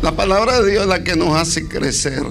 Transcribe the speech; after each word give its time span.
La 0.02 0.12
palabra 0.12 0.60
de 0.60 0.70
Dios 0.70 0.84
es 0.84 0.88
la 0.88 1.02
que 1.02 1.16
nos 1.16 1.34
hace 1.34 1.66
crecer. 1.66 2.22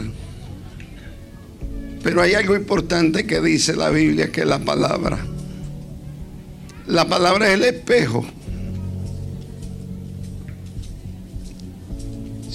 Pero 2.02 2.21
hay 2.21 2.33
algo 2.33 2.55
importante 2.55 3.27
que 3.27 3.41
dice 3.41 3.75
la 3.75 3.89
Biblia, 3.89 4.31
que 4.31 4.39
es 4.39 4.47
la 4.47 4.59
palabra. 4.59 5.19
La 6.88 7.09
palabra 7.09 7.49
es 7.49 7.55
el 7.55 7.66
espejo 7.66 8.25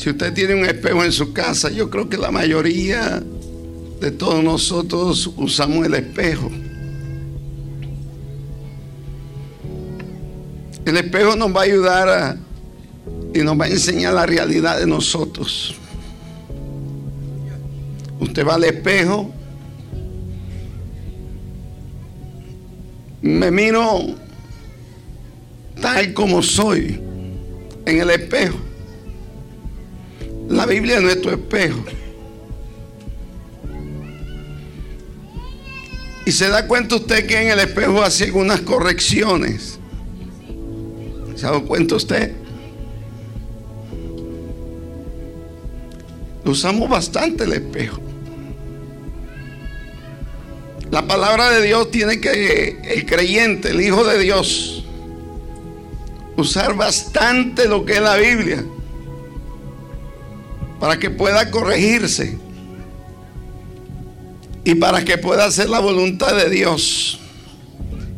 Si 0.04 0.10
usted 0.10 0.34
tiene 0.34 0.54
un 0.54 0.66
espejo 0.66 1.02
en 1.02 1.12
su 1.12 1.32
casa, 1.32 1.70
yo 1.70 1.88
creo 1.88 2.10
que 2.10 2.18
la 2.18 2.30
mayoría 2.30 3.22
de 4.02 4.10
todos 4.10 4.44
nosotros 4.44 5.30
usamos 5.38 5.86
el 5.86 5.94
espejo. 5.94 6.50
El 10.84 10.98
espejo 10.98 11.36
nos 11.36 11.56
va 11.56 11.60
a 11.60 11.64
ayudar 11.64 12.36
y 13.32 13.38
nos 13.38 13.58
va 13.58 13.64
a 13.64 13.68
enseñar 13.68 14.12
la 14.12 14.26
realidad 14.26 14.78
de 14.78 14.86
nosotros. 14.86 15.74
Usted 18.20 18.46
va 18.46 18.56
al 18.56 18.64
espejo, 18.64 19.32
me 23.22 23.50
miro 23.50 24.00
tal 25.80 26.12
como 26.12 26.42
soy 26.42 27.00
en 27.86 28.00
el 28.00 28.10
espejo. 28.10 28.63
La 30.48 30.66
Biblia 30.66 30.96
es 30.96 31.02
nuestro 31.02 31.30
espejo. 31.32 31.84
Y 36.26 36.32
se 36.32 36.48
da 36.48 36.66
cuenta 36.66 36.96
usted 36.96 37.26
que 37.26 37.40
en 37.40 37.48
el 37.48 37.60
espejo 37.60 38.02
hace 38.02 38.24
algunas 38.24 38.60
correcciones. 38.60 39.78
¿Se 41.34 41.46
ha 41.46 41.50
dado 41.50 41.64
cuenta 41.66 41.96
usted? 41.96 42.32
Usamos 46.44 46.88
bastante 46.88 47.44
el 47.44 47.52
espejo. 47.54 48.00
La 50.90 51.06
palabra 51.06 51.50
de 51.50 51.66
Dios 51.66 51.90
tiene 51.90 52.20
que 52.20 52.80
el 52.84 53.06
creyente, 53.06 53.70
el 53.70 53.80
Hijo 53.80 54.04
de 54.04 54.18
Dios, 54.18 54.84
usar 56.36 56.74
bastante 56.74 57.66
lo 57.66 57.84
que 57.84 57.94
es 57.94 58.00
la 58.00 58.16
Biblia 58.16 58.64
para 60.80 60.98
que 60.98 61.10
pueda 61.10 61.50
corregirse 61.50 62.38
y 64.64 64.74
para 64.74 65.04
que 65.04 65.18
pueda 65.18 65.44
hacer 65.44 65.68
la 65.68 65.80
voluntad 65.80 66.34
de 66.36 66.50
Dios. 66.50 67.20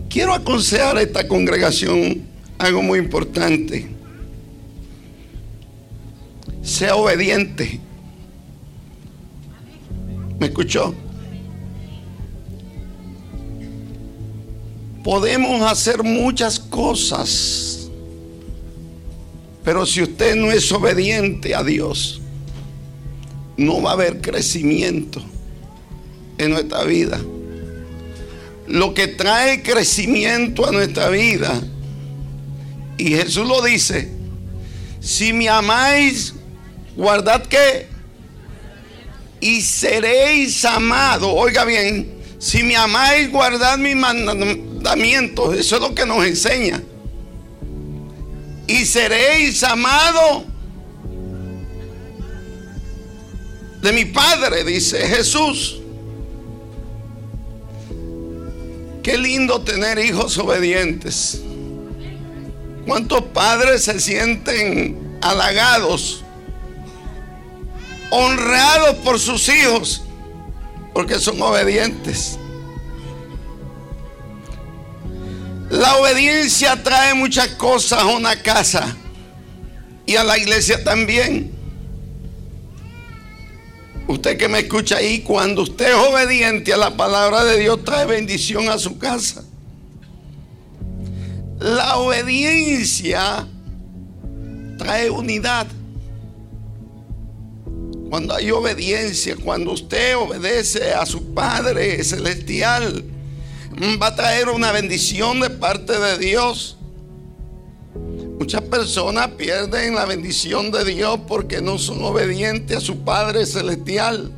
Quiero 0.09 0.33
aconsejar 0.33 0.97
a 0.97 1.03
esta 1.03 1.27
congregación 1.29 2.23
algo 2.59 2.83
muy 2.83 2.99
importante. 2.99 3.89
Sea 6.62 6.97
obediente. 6.97 7.81
¿Me 10.38 10.47
escuchó? 10.47 10.94
Podemos 15.03 15.62
hacer 15.62 16.03
muchas 16.03 16.59
cosas, 16.59 17.88
pero 19.62 19.87
si 19.87 20.03
usted 20.03 20.34
no 20.34 20.50
es 20.50 20.71
obediente 20.73 21.55
a 21.55 21.62
Dios, 21.62 22.21
no 23.56 23.83
va 23.83 23.91
a 23.91 23.94
haber 23.94 24.21
crecimiento 24.21 25.22
en 26.39 26.50
nuestra 26.50 26.84
vida. 26.84 27.21
Lo 28.67 28.94
que 28.94 29.09
trae 29.09 29.62
crecimiento 29.62 30.67
a 30.67 30.72
nuestra 30.72 31.09
vida, 31.09 31.62
y 32.99 33.09
Jesús 33.11 33.47
lo 33.47 33.62
dice, 33.62 34.11
si 35.00 35.33
me 35.33 35.49
amáis, 35.49 36.34
guardad 36.97 37.43
que 37.43 37.87
y 39.41 39.61
seréis 39.61 40.65
amados. 40.65 41.31
Oiga 41.33 41.65
bien, 41.65 42.17
si 42.38 42.62
me 42.62 42.77
amáis, 42.77 43.31
guardad 43.31 43.78
mis 43.78 43.94
mandamientos. 43.94 45.56
Eso 45.56 45.77
es 45.77 45.83
lo 45.83 45.94
que 45.94 46.06
nos 46.06 46.25
enseña. 46.25 46.83
Y 48.67 48.84
seréis 48.84 49.62
amados 49.62 50.44
de 53.87 53.93
mi 53.93 54.05
Padre, 54.05 54.65
dice 54.65 54.99
Jesús. 55.07 55.81
Qué 59.01 59.17
lindo 59.17 59.61
tener 59.61 59.97
hijos 60.01 60.37
obedientes. 60.39 61.41
¿Cuántos 62.85 63.23
padres 63.27 63.85
se 63.85 64.01
sienten 64.01 65.19
halagados, 65.23 66.25
honrados 68.11 68.97
por 69.05 69.21
sus 69.21 69.49
hijos, 69.49 70.03
porque 70.93 71.21
son 71.21 71.41
obedientes? 71.41 72.41
La 75.71 75.95
obediencia 75.99 76.83
trae 76.83 77.15
muchas 77.15 77.51
cosas 77.51 78.01
a 78.01 78.07
una 78.07 78.43
casa 78.43 78.97
y 80.07 80.17
a 80.17 80.25
la 80.25 80.37
iglesia 80.39 80.83
también. 80.83 81.56
Usted 84.09 84.39
que 84.39 84.49
me 84.49 84.61
escucha 84.61 84.99
ahí, 84.99 85.21
cuando 85.21 85.62
usted 85.62 85.89
es 85.89 86.09
obediente 86.09 86.72
a 86.72 86.77
la 86.77 86.97
palabra 86.97 87.44
de 87.44 87.59
Dios, 87.59 87.83
trae 87.84 88.06
bendición 88.06 88.69
a 88.69 88.78
su 88.78 88.99
casa. 88.99 89.44
La 91.59 91.97
obediencia 91.97 93.49
trae 94.78 95.11
unidad. 95.11 95.67
Cuando 98.09 98.34
hay 98.34 98.53
obediencia, 98.53 99.34
cuando 99.37 99.72
usted 99.72 100.17
obedece 100.17 100.93
a 100.93 101.05
su 101.05 101.34
Padre 101.34 102.05
Celestial, 102.05 103.05
va 104.00 104.09
a 104.09 104.15
traer 104.15 104.49
una 104.49 104.71
bendición 104.71 105.41
de 105.41 105.50
parte 105.50 105.99
de 105.99 106.19
Dios. 106.19 106.77
Muchas 108.38 108.62
personas 108.62 109.28
pierden 109.32 109.94
la 109.94 110.04
bendición 110.04 110.71
de 110.71 110.84
Dios 110.84 111.21
porque 111.27 111.60
no 111.60 111.78
son 111.78 112.03
obedientes 112.04 112.77
a 112.77 112.81
su 112.81 112.99
Padre 112.99 113.47
Celestial. 113.47 114.31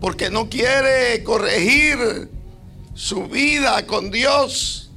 Porque 0.00 0.30
no 0.30 0.48
quiere 0.48 1.22
corregir 1.24 2.28
su 2.94 3.26
vida 3.28 3.86
con 3.86 4.10
Dios. 4.10 4.90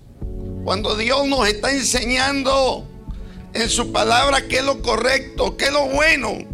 Cuando 0.63 0.95
Dios 0.95 1.27
nos 1.27 1.47
está 1.47 1.71
enseñando 1.71 2.85
en 3.53 3.69
su 3.69 3.91
palabra 3.91 4.47
qué 4.47 4.57
es 4.57 4.65
lo 4.65 4.81
correcto, 4.81 5.57
qué 5.57 5.65
es 5.65 5.73
lo 5.73 5.87
bueno. 5.87 6.50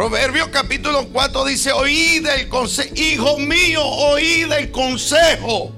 Proverbio 0.00 0.50
capítulo 0.50 1.08
4 1.12 1.44
dice, 1.44 1.72
oíd 1.72 2.26
el 2.26 2.48
consejo, 2.48 2.94
hijo 2.96 3.36
mío, 3.36 3.84
oíd 3.84 4.50
el 4.50 4.70
consejo 4.70 5.72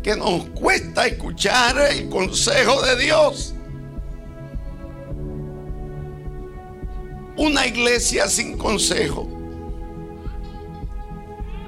que 0.00 0.14
nos 0.14 0.44
cuesta 0.50 1.08
escuchar 1.08 1.76
el 1.90 2.08
consejo 2.08 2.80
de 2.82 2.96
Dios. 2.96 3.54
Una 7.36 7.66
iglesia 7.66 8.28
sin 8.28 8.56
consejo 8.56 9.28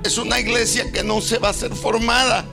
es 0.04 0.19
una 0.19 0.38
iglesia 0.38 0.92
que 0.92 1.02
no 1.02 1.20
se 1.20 1.38
va 1.38 1.48
a 1.48 1.52
ser 1.52 1.74
formada. 1.74 2.44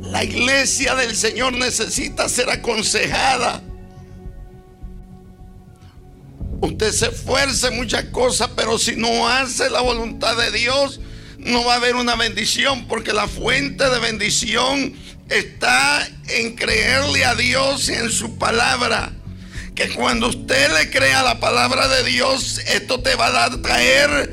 La 0.00 0.24
iglesia 0.24 0.96
del 0.96 1.14
Señor 1.14 1.52
necesita 1.52 2.28
ser 2.28 2.50
aconsejada. 2.50 3.67
Usted 6.60 6.92
se 6.92 7.06
esfuerza 7.06 7.68
en 7.68 7.76
muchas 7.76 8.04
cosas, 8.06 8.50
pero 8.56 8.78
si 8.78 8.96
no 8.96 9.28
hace 9.28 9.70
la 9.70 9.80
voluntad 9.80 10.36
de 10.36 10.50
Dios, 10.50 11.00
no 11.38 11.64
va 11.64 11.74
a 11.74 11.76
haber 11.76 11.94
una 11.94 12.16
bendición 12.16 12.88
porque 12.88 13.12
la 13.12 13.28
fuente 13.28 13.88
de 13.88 13.98
bendición 14.00 14.94
está 15.28 16.08
en 16.28 16.56
creerle 16.56 17.24
a 17.24 17.34
Dios 17.36 17.88
y 17.88 17.94
en 17.94 18.10
su 18.10 18.38
palabra. 18.38 19.12
que 19.74 19.90
cuando 19.90 20.26
usted 20.26 20.72
le 20.76 20.90
crea 20.90 21.22
la 21.22 21.38
palabra 21.38 21.86
de 21.86 22.02
Dios, 22.02 22.60
esto 22.66 23.00
te 23.00 23.14
va 23.14 23.44
a 23.44 23.62
traer 23.62 24.28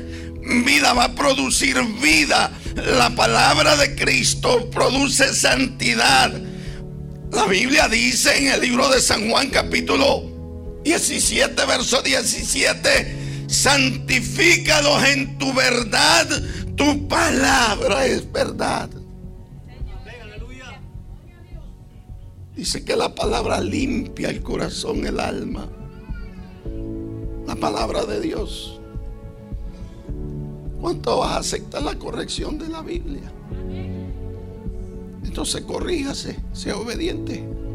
vida, 0.64 0.92
va 0.92 1.04
a 1.04 1.14
producir 1.14 1.80
vida. 2.02 2.50
La 2.74 3.14
palabra 3.14 3.76
de 3.76 3.94
Cristo 3.94 4.68
produce 4.70 5.32
santidad. 5.32 6.32
La 7.30 7.44
Biblia 7.46 7.88
dice 7.88 8.36
en 8.36 8.48
el 8.48 8.60
libro 8.60 8.88
de 8.88 9.00
San 9.00 9.30
Juan 9.30 9.48
capítulo 9.50 10.35
17, 10.86 11.66
verso 11.66 12.00
17, 12.00 13.48
santifícalos 13.48 15.02
en 15.02 15.36
tu 15.36 15.52
verdad, 15.52 16.28
tu 16.76 17.08
palabra 17.08 18.06
es 18.06 18.30
verdad. 18.30 18.88
Dice 22.54 22.84
que 22.84 22.94
la 22.94 23.12
palabra 23.16 23.60
limpia 23.60 24.30
el 24.30 24.44
corazón, 24.44 25.04
el 25.04 25.18
alma. 25.18 25.68
La 27.48 27.56
palabra 27.56 28.04
de 28.04 28.20
Dios. 28.20 28.78
¿Cuánto 30.80 31.18
vas 31.18 31.32
a 31.32 31.38
aceptar 31.38 31.82
la 31.82 31.96
corrección 31.96 32.58
de 32.58 32.68
la 32.68 32.82
Biblia? 32.82 33.32
Entonces 35.24 35.62
corríjase, 35.62 36.36
sea 36.52 36.76
obediente. 36.76 37.65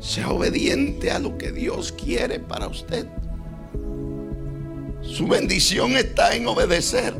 Sea 0.00 0.30
obediente 0.30 1.10
a 1.10 1.18
lo 1.18 1.36
que 1.38 1.52
Dios 1.52 1.92
quiere 1.92 2.40
para 2.40 2.66
usted. 2.66 3.06
Su 5.02 5.28
bendición 5.28 5.96
está 5.96 6.34
en 6.34 6.46
obedecer. 6.46 7.14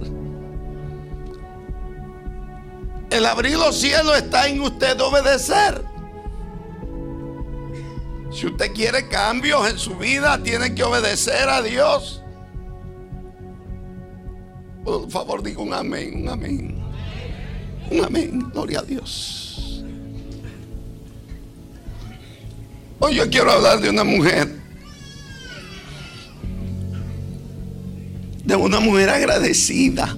El 3.11 3.27
abrir 3.27 3.57
los 3.57 3.77
cielos 3.77 4.17
está 4.17 4.49
en 4.49 4.61
usted 4.61 5.01
obedecer. 5.01 5.85
Si 8.33 8.47
usted 8.47 8.73
quiere 8.73 9.09
cambios 9.09 9.69
en 9.69 9.79
su 9.79 9.97
vida, 9.97 10.41
tiene 10.43 10.75
que 10.75 10.85
obedecer 10.85 11.49
a 11.49 11.61
Dios. 11.61 12.23
Por 14.85 15.11
favor, 15.11 15.43
diga 15.43 15.61
un 15.61 15.75
amén, 15.75 16.23
un 16.23 16.29
amén. 16.29 16.83
Un 17.91 18.05
amén, 18.05 18.51
gloria 18.53 18.81
a 18.81 18.83
Dios. 18.83 19.50
Hoy 23.03 23.15
yo 23.15 23.31
quiero 23.31 23.51
hablar 23.51 23.81
de 23.81 23.89
una 23.89 24.05
mujer. 24.05 24.47
De 28.45 28.55
una 28.55 28.79
mujer 28.79 29.09
agradecida. 29.09 30.17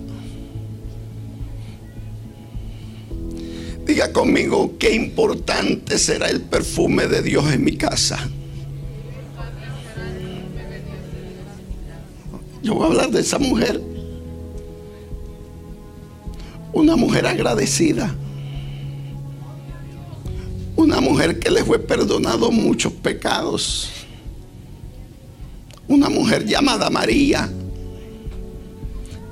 Diga 3.87 4.13
conmigo, 4.13 4.75
qué 4.81 4.95
importante 4.95 5.97
será 5.97 6.29
el 6.29 6.41
perfume 6.41 7.07
de 7.07 7.23
Dios 7.23 7.53
en 7.53 7.63
mi 7.63 7.77
casa. 7.77 8.29
Yo 12.63 12.75
voy 12.75 12.85
a 12.85 12.87
hablar 12.87 13.11
de 13.11 13.21
esa 13.21 13.39
mujer. 13.39 13.81
Una 16.73 16.97
mujer 16.97 17.27
agradecida. 17.29 18.13
Una 20.83 21.01
mujer 21.01 21.39
que 21.39 21.49
le 21.49 21.65
fue 21.65 21.79
perdonado 21.79 22.51
muchos 22.51 22.93
pecados. 22.93 23.89
Una 25.87 26.09
mujer 26.09 26.45
llamada 26.45 26.91
María 26.91 27.49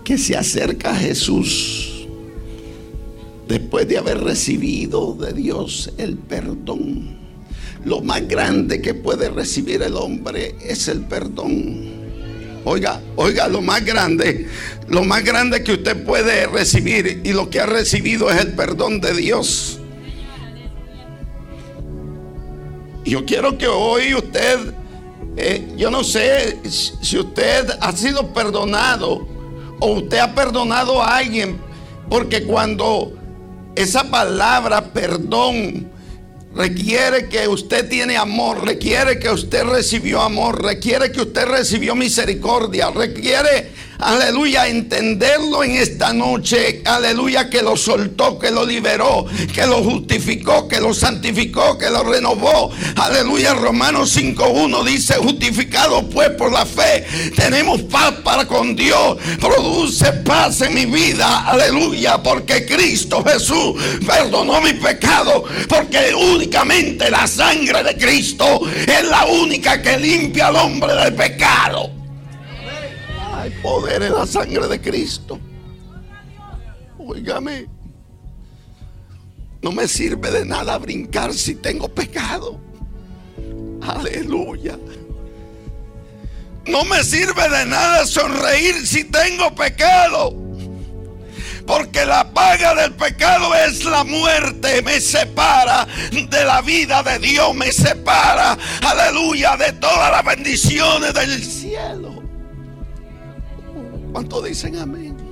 que 0.05 0.17
se 0.17 0.37
acerca 0.37 0.93
a 0.93 0.95
Jesús 0.95 2.07
después 3.49 3.89
de 3.89 3.99
haber 3.99 4.21
recibido 4.21 5.15
de 5.15 5.33
Dios 5.33 5.93
el 5.99 6.17
perdón. 6.17 7.19
Lo 7.85 8.01
más 8.01 8.29
grande 8.29 8.81
que 8.81 8.95
puede 8.95 9.29
recibir 9.29 9.83
el 9.83 9.97
hombre 9.97 10.55
es 10.65 10.87
el 10.87 11.01
perdón. 11.01 11.91
Oiga, 12.65 13.03
oiga, 13.17 13.49
lo 13.49 13.61
más 13.61 13.85
grande, 13.85 14.47
lo 14.89 15.03
más 15.03 15.25
grande 15.25 15.65
que 15.65 15.73
usted 15.73 16.05
puede 16.05 16.47
recibir 16.47 17.23
y 17.25 17.33
lo 17.33 17.51
que 17.51 17.59
ha 17.59 17.67
recibido 17.67 18.31
es 18.31 18.41
el 18.41 18.53
perdón 18.53 19.01
de 19.01 19.15
Dios. 19.15 19.80
Yo 23.05 23.25
quiero 23.25 23.57
que 23.57 23.67
hoy 23.67 24.15
usted, 24.15 24.75
eh, 25.37 25.73
yo 25.77 25.91
no 25.91 26.05
sé 26.05 26.59
si 26.69 27.19
usted 27.19 27.71
ha 27.81 27.93
sido 27.93 28.33
perdonado 28.33 29.27
o 29.81 29.93
usted 29.95 30.19
ha 30.19 30.35
perdonado 30.35 31.03
a 31.03 31.17
alguien, 31.17 31.59
porque 32.09 32.45
cuando 32.45 33.15
esa 33.75 34.11
palabra 34.11 34.93
perdón 34.93 35.91
requiere 36.55 37.29
que 37.29 37.49
usted 37.49 37.89
tiene 37.89 38.17
amor, 38.17 38.65
requiere 38.65 39.19
que 39.19 39.31
usted 39.31 39.65
recibió 39.65 40.21
amor, 40.21 40.63
requiere 40.63 41.11
que 41.11 41.23
usted 41.23 41.47
recibió 41.47 41.95
misericordia, 41.95 42.91
requiere 42.91 43.71
aleluya, 44.03 44.69
entenderlo 44.69 45.65
en 45.65 45.73
esta 45.73 46.13
noche, 46.13 46.83
aleluya, 46.85 47.49
que 47.49 47.63
lo 47.63 47.77
soltó, 47.77 48.39
que 48.39 48.51
lo 48.51 48.65
liberó, 48.65 49.27
que 49.53 49.67
lo 49.67 49.83
justificó, 49.83 50.69
que 50.69 50.81
lo 50.81 50.95
santificó, 50.95 51.79
que 51.79 51.91
lo 51.91 52.03
renovó, 52.03 52.71
aleluya, 52.97 53.55
Romanos 53.55 54.17
5.1 54.17 54.85
dice, 54.85 55.15
justificado 55.15 56.09
pues 56.09 56.31
por 56.31 56.53
la 56.53 56.67
fe, 56.67 57.07
tenemos 57.37 57.83
paz 57.83 58.13
para 58.25 58.47
con 58.47 58.75
Dios, 58.75 59.19
produce 59.41 60.13
paz 60.13 60.61
en 60.63 60.75
mi 60.75 60.87
vida, 60.87 61.45
aleluya, 61.47 62.23
porque 62.23 62.67
Cristo 62.67 63.25
Jesús 63.25 63.75
perdonó 64.07 64.61
mi 64.61 64.73
pecado, 64.75 65.45
porque 65.69 66.15
únicamente 66.15 67.11
la 67.11 67.27
sangre 67.27 67.83
de 67.83 67.97
Cristo 67.97 68.61
es 68.67 69.05
la 69.09 69.27
única 69.27 69.81
que 69.83 69.99
limpia 69.99 70.49
al 70.49 70.57
hombre 70.57 70.95
del 70.95 71.15
pecado. 71.15 72.00
Poder 73.63 74.03
en 74.03 74.15
la 74.15 74.27
sangre 74.27 74.67
de 74.69 74.81
Cristo. 74.81 75.39
Óigame. 76.99 77.67
No 79.63 79.73
me 79.73 79.87
sirve 79.87 80.31
de 80.31 80.45
nada 80.45 80.79
brincar 80.79 81.35
si 81.35 81.55
tengo 81.55 81.89
pecado. 81.89 82.59
Aleluya. 83.83 84.79
No 86.67 86.85
me 86.85 87.03
sirve 87.03 87.49
de 87.49 87.67
nada 87.67 88.07
sonreír 88.07 88.87
si 88.87 89.05
tengo 89.05 89.55
pecado. 89.55 90.35
Porque 91.67 92.05
la 92.05 92.33
paga 92.33 92.75
del 92.75 92.93
pecado 92.93 93.55
es 93.55 93.85
la 93.85 94.05
muerte. 94.05 94.83
Me 94.83 95.01
separa 95.01 95.87
de 96.11 96.45
la 96.45 96.63
vida 96.63 97.03
de 97.03 97.19
Dios. 97.19 97.55
Me 97.55 97.71
separa, 97.71 98.59
aleluya, 98.83 99.57
de 99.57 99.73
todas 99.75 100.11
las 100.11 100.25
bendiciones 100.25 101.15
del 101.15 101.45
cielo. 101.45 102.10
¿Cuántos 104.13 104.45
dicen 104.45 104.77
amén? 104.77 105.31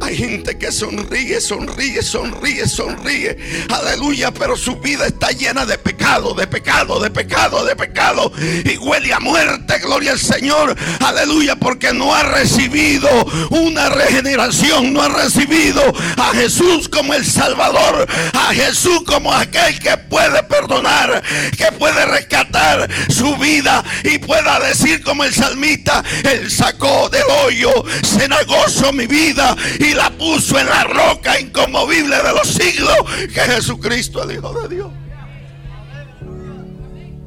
Hay 0.00 0.16
gente 0.16 0.56
que 0.56 0.72
sonríe, 0.72 1.40
sonríe, 1.40 2.02
sonríe, 2.02 2.66
sonríe. 2.66 3.36
Aleluya, 3.68 4.32
pero 4.32 4.56
su 4.56 4.76
vida 4.76 5.06
está 5.06 5.30
llena 5.30 5.66
de 5.66 5.76
pecado, 5.76 6.32
de 6.32 6.46
pecado, 6.46 7.00
de 7.00 7.10
pecado, 7.10 7.64
de 7.64 7.76
pecado. 7.76 8.32
Y 8.64 8.78
huele 8.78 9.12
a 9.12 9.20
muerte, 9.20 9.78
gloria 9.78 10.12
al 10.12 10.18
Señor. 10.18 10.74
Aleluya, 11.00 11.56
porque 11.56 11.92
no 11.92 12.14
ha 12.14 12.22
recibido 12.22 13.08
una 13.50 13.90
regeneración, 13.90 14.92
no 14.92 15.02
ha 15.02 15.08
recibido 15.08 15.82
a 16.16 16.34
Jesús 16.34 16.88
como 16.88 17.12
el 17.12 17.24
Salvador, 17.24 18.06
a 18.32 18.54
Jesús 18.54 19.02
como 19.06 19.32
aquel 19.32 19.78
que 19.80 19.90
puede 20.10 20.42
perdonar, 20.42 21.22
que 21.56 21.72
puede 21.78 22.04
rescatar 22.04 22.90
su 23.08 23.36
vida 23.36 23.82
y 24.04 24.18
pueda 24.18 24.58
decir 24.60 25.02
como 25.02 25.24
el 25.24 25.32
salmista, 25.32 26.04
Él 26.30 26.50
sacó 26.50 27.08
del 27.08 27.22
hoyo 27.44 27.72
cenagoso 28.04 28.92
mi 28.92 29.06
vida 29.06 29.56
y 29.78 29.94
la 29.94 30.10
puso 30.10 30.58
en 30.58 30.66
la 30.66 30.84
roca 30.84 31.40
inconmovible 31.40 32.16
de 32.16 32.32
los 32.34 32.48
siglos, 32.48 32.96
que 33.32 33.40
es 33.40 33.46
Jesucristo, 33.46 34.22
el 34.24 34.36
Hijo 34.36 34.52
de 34.60 34.74
Dios. 34.74 34.90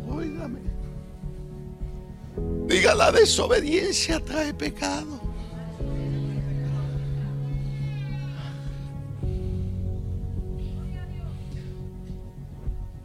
Óigame. 0.09 0.59
Diga, 2.67 2.93
la 2.93 3.11
desobediencia 3.11 4.19
trae 4.19 4.53
pecado. 4.53 5.22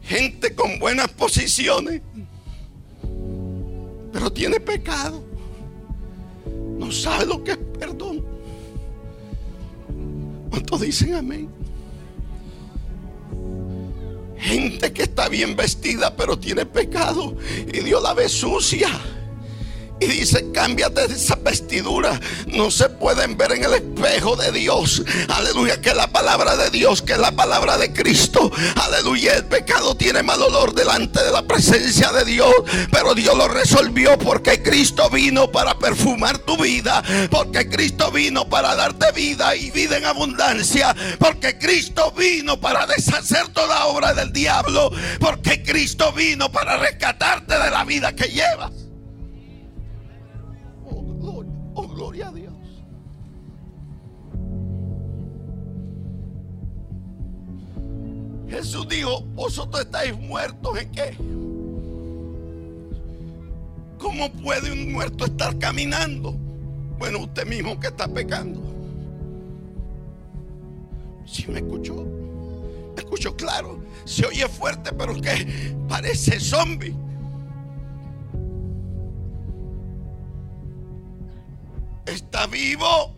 Gente 0.08 0.54
con 0.54 0.78
buenas 0.78 1.08
posiciones, 1.08 2.00
pero 4.10 4.32
tiene 4.32 4.58
pecado. 4.58 5.22
No 6.78 6.90
sabe 6.90 7.26
lo 7.26 7.44
que 7.44 7.50
es 7.50 7.58
perdón. 7.78 8.24
¿Cuántos 10.48 10.80
dicen 10.80 11.14
amén? 11.14 11.50
Gente 14.38 14.94
que 14.94 15.02
está 15.02 15.28
bien 15.28 15.54
vestida 15.54 16.16
pero 16.16 16.38
tiene 16.38 16.64
pecado 16.64 17.36
y 17.66 17.80
Dios 17.80 18.02
la 18.02 18.14
ve 18.14 18.30
sucia. 18.30 18.88
Y 20.00 20.06
dice, 20.06 20.52
cámbiate 20.52 21.06
esa 21.06 21.34
vestidura. 21.36 22.20
No 22.46 22.70
se 22.70 22.88
pueden 22.88 23.36
ver 23.36 23.52
en 23.52 23.64
el 23.64 23.74
espejo 23.74 24.36
de 24.36 24.52
Dios. 24.52 25.02
Aleluya, 25.28 25.80
que 25.80 25.92
la 25.92 26.06
palabra 26.06 26.56
de 26.56 26.70
Dios, 26.70 27.02
que 27.02 27.16
la 27.16 27.32
palabra 27.32 27.76
de 27.78 27.92
Cristo. 27.92 28.50
Aleluya, 28.76 29.34
el 29.34 29.46
pecado 29.46 29.96
tiene 29.96 30.22
mal 30.22 30.40
olor 30.40 30.72
delante 30.74 31.22
de 31.22 31.32
la 31.32 31.42
presencia 31.42 32.12
de 32.12 32.24
Dios. 32.24 32.54
Pero 32.92 33.14
Dios 33.14 33.36
lo 33.36 33.48
resolvió 33.48 34.16
porque 34.18 34.62
Cristo 34.62 35.10
vino 35.10 35.50
para 35.50 35.78
perfumar 35.78 36.38
tu 36.38 36.56
vida. 36.56 37.02
Porque 37.30 37.68
Cristo 37.68 38.12
vino 38.12 38.48
para 38.48 38.76
darte 38.76 39.10
vida 39.12 39.56
y 39.56 39.72
vida 39.72 39.98
en 39.98 40.04
abundancia. 40.04 40.94
Porque 41.18 41.58
Cristo 41.58 42.12
vino 42.16 42.60
para 42.60 42.86
deshacer 42.86 43.48
toda 43.48 43.86
obra 43.86 44.14
del 44.14 44.32
diablo. 44.32 44.92
Porque 45.18 45.64
Cristo 45.64 46.12
vino 46.12 46.52
para 46.52 46.76
rescatarte 46.76 47.58
de 47.58 47.70
la 47.70 47.84
vida 47.84 48.14
que 48.14 48.28
llevas. 48.28 48.87
Jesús 58.48 58.88
dijo, 58.88 59.22
vosotros 59.34 59.82
estáis 59.82 60.16
muertos 60.16 60.78
en 60.78 60.90
qué? 60.92 61.16
¿Cómo 63.98 64.30
puede 64.42 64.72
un 64.72 64.92
muerto 64.92 65.24
estar 65.26 65.58
caminando? 65.58 66.32
Bueno, 66.98 67.20
usted 67.20 67.46
mismo 67.46 67.78
que 67.78 67.88
está 67.88 68.08
pecando. 68.08 68.62
Si 71.26 71.46
me 71.48 71.58
escuchó, 71.58 72.06
me 72.94 73.02
escuchó 73.02 73.36
claro. 73.36 73.80
Se 74.04 74.24
oye 74.26 74.48
fuerte, 74.48 74.92
pero 74.92 75.14
que 75.20 75.74
parece 75.88 76.40
zombie. 76.40 76.94
está 82.06 82.46
vivo. 82.46 83.17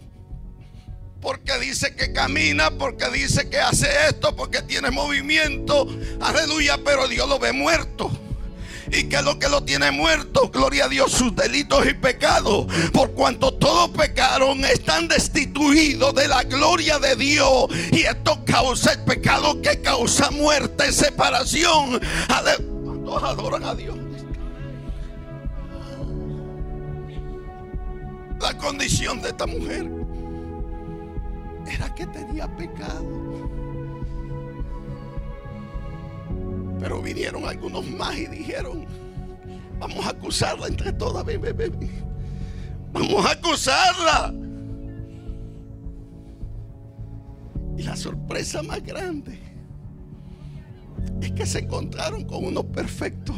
Porque 1.21 1.59
dice 1.59 1.95
que 1.95 2.13
camina, 2.13 2.71
porque 2.71 3.09
dice 3.11 3.51
que 3.51 3.59
hace 3.59 3.89
esto, 4.09 4.35
porque 4.35 4.63
tiene 4.63 4.91
movimiento. 4.91 5.87
Aleluya, 6.21 6.79
pero 6.83 7.09
Dios 7.09 7.29
lo 7.29 7.39
ve 7.39 7.53
muerto. 7.53 8.11
¿Y 8.93 9.05
que 9.05 9.23
lo 9.23 9.39
que 9.39 9.49
lo 9.49 9.63
tiene 9.63 9.91
muerto? 9.91 10.51
Gloria 10.51 10.87
a 10.87 10.89
Dios, 10.89 11.13
sus 11.13 11.37
delitos 11.37 11.87
y 11.87 11.95
pecados. 11.95 12.67
Por 12.93 13.13
cuanto 13.13 13.53
todos 13.55 13.91
pecaron, 13.91 14.65
están 14.65 15.09
destituidos 15.09 16.15
de 16.15 16.27
la 16.27 16.43
gloria 16.43 16.99
de 16.99 17.15
Dios. 17.15 17.67
Y 17.93 18.01
esto 18.01 18.43
causa 18.45 18.93
el 18.93 19.05
pecado 19.05 19.61
que 19.61 19.81
causa 19.83 20.31
muerte, 20.31 20.91
separación. 20.91 22.01
¿Cuántos 22.85 23.23
adoran 23.23 23.65
a 23.65 23.75
Dios? 23.75 23.97
La 28.41 28.57
condición 28.57 29.21
de 29.21 29.29
esta 29.29 29.47
mujer 29.47 30.00
era 31.67 31.95
que 31.95 32.07
tenía 32.07 32.47
pecado. 32.57 33.51
Pero 36.79 37.03
vinieron 37.03 37.45
algunos 37.45 37.87
más 37.91 38.17
y 38.17 38.27
dijeron, 38.27 38.87
vamos 39.79 40.07
a 40.07 40.11
acusarla 40.11 40.67
entre 40.67 40.93
todas, 40.93 41.25
Vamos 42.93 43.27
a 43.27 43.33
acusarla. 43.33 44.35
Y 47.77 47.83
la 47.83 47.97
sorpresa 47.97 48.63
más 48.63 48.83
grande 48.83 49.39
es 51.21 51.33
que 51.33 51.47
se 51.47 51.61
encontraron 51.61 52.25
con 52.25 52.45
uno 52.45 52.63
perfecto 52.63 53.35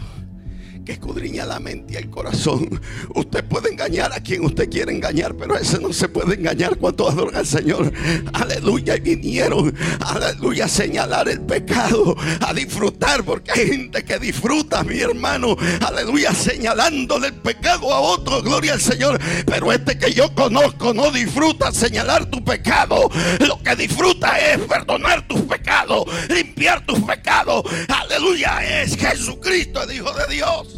que 0.85 0.93
escudriña 0.93 1.47
la 1.47 1.61
mente 1.61 1.95
y 1.95 1.97
el 1.97 2.11
corazón. 2.11 2.81
Usted 3.15 3.45
puede 3.45 3.71
engañar 3.71 4.13
a 4.13 4.21
quien 4.21 4.45
usted 4.45 4.69
quiere 4.69 4.93
engañar, 4.93 5.35
pero 5.35 5.57
ese 5.57 5.79
no 5.79 5.93
se 5.93 6.09
puede 6.09 6.35
engañar 6.35 6.77
cuando 6.77 7.09
adoran 7.09 7.37
al 7.37 7.47
Señor. 7.47 7.93
Aleluya. 8.33 8.97
Y 8.97 9.01
vinieron, 9.01 9.75
aleluya, 10.01 10.65
a 10.65 10.69
señalar 10.69 11.29
el 11.29 11.41
pecado, 11.41 12.17
a 12.41 12.53
disfrutar, 12.53 13.25
porque 13.25 13.53
hay 13.53 13.67
gente 13.69 14.05
que 14.05 14.19
disfruta, 14.19 14.83
mi 14.83 14.99
hermano. 15.01 15.57
Aleluya, 15.81 16.33
señalándole 16.35 17.29
el 17.29 17.35
pecado 17.35 17.93
a 17.93 18.01
otro. 18.01 18.43
Gloria 18.43 18.75
al 18.75 18.81
Señor. 18.81 19.21
Pero 19.47 19.73
este 19.73 19.99
que 19.99 20.13
yo 20.13 20.35
conozco 20.35 20.93
no 20.93 21.11
disfruta 21.11 21.73
señalar 21.73 22.27
tu 22.27 22.43
pecado. 22.45 23.11
Lo 23.47 23.63
que 23.63 23.77
disfruta 23.77 24.39
es 24.39 24.59
perdonar 24.61 25.27
tus 25.29 25.41
pecados, 25.43 26.05
limpiar 26.29 26.85
tus 26.87 27.01
pecados. 27.01 27.65
Aleluya, 27.89 28.83
es 28.83 28.97
Jesucristo, 28.97 29.83
el 29.83 29.97
Hijo 29.97 30.13
de 30.13 30.35
Dios. 30.35 30.72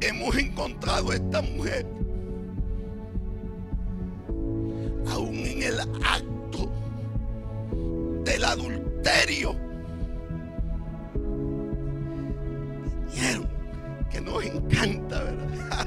Hemos 0.00 0.36
encontrado 0.36 1.10
a 1.10 1.14
esta 1.14 1.42
mujer 1.42 1.86
aún 5.06 5.36
en 5.36 5.62
el 5.62 5.80
acto 5.80 6.70
del 8.24 8.44
adulterio. 8.44 9.64
que 14.10 14.20
nos 14.20 14.44
encanta, 14.44 15.22
¿verdad? 15.24 15.86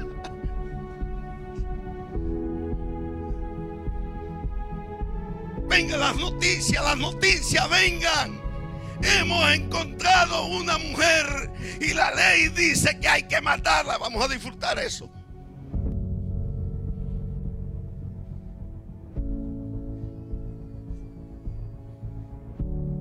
Vengan 5.68 6.00
las 6.00 6.16
noticias, 6.16 6.82
las 6.82 6.96
noticias, 6.96 7.70
vengan. 7.70 8.40
Hemos 9.02 9.52
encontrado 9.52 10.46
una 10.46 10.76
mujer 10.78 11.47
y 11.80 11.94
la 11.94 12.14
ley 12.14 12.48
dice 12.48 12.98
que 13.00 13.08
hay 13.08 13.22
que 13.24 13.40
matarla. 13.40 13.98
Vamos 13.98 14.24
a 14.24 14.28
disfrutar 14.28 14.78
eso. 14.78 15.10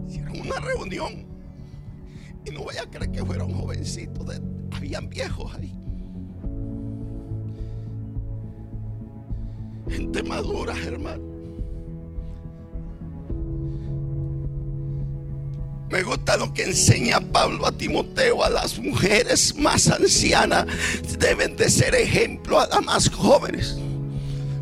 Hicieron 0.08 0.40
una 0.42 0.60
reunión 0.60 1.28
y 2.46 2.52
no 2.52 2.64
voy 2.64 2.78
a 2.78 2.90
creer 2.90 3.12
que 3.12 3.26
fuera 3.26 3.44
un 3.44 3.54
jovencito. 3.54 4.26
Habían 4.72 5.10
viejos 5.10 5.54
ahí. 5.56 5.74
Gente 9.90 10.24
madura, 10.24 10.76
hermano. 10.86 11.37
Me 15.98 16.04
gusta 16.04 16.38
lo 16.38 16.54
que 16.54 16.62
enseña 16.62 17.20
Pablo 17.20 17.66
a 17.66 17.72
Timoteo. 17.72 18.44
A 18.44 18.52
las 18.52 18.78
mujeres 18.78 19.56
más 19.56 19.90
ancianas 19.90 20.68
deben 21.18 21.56
de 21.56 21.72
ser 21.72 21.96
ejemplo 21.96 22.60
a 22.60 22.68
las 22.68 22.86
más 22.86 23.10
jóvenes. 23.10 23.80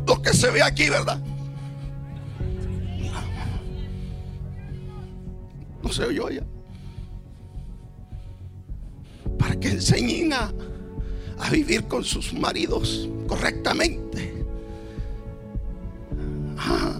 Lo 0.06 0.22
que 0.22 0.32
se 0.32 0.50
ve 0.50 0.62
aquí, 0.62 0.88
¿verdad? 0.88 1.20
No 5.82 5.92
se 5.92 6.04
oyó 6.04 6.30
ya. 6.30 6.42
Para 9.38 9.60
que 9.60 9.68
enseñen 9.72 10.32
a, 10.32 10.54
vivir 11.50 11.84
con 11.86 12.02
sus 12.02 12.32
maridos 12.32 13.10
correctamente. 13.28 14.42
Ah. 16.56 16.98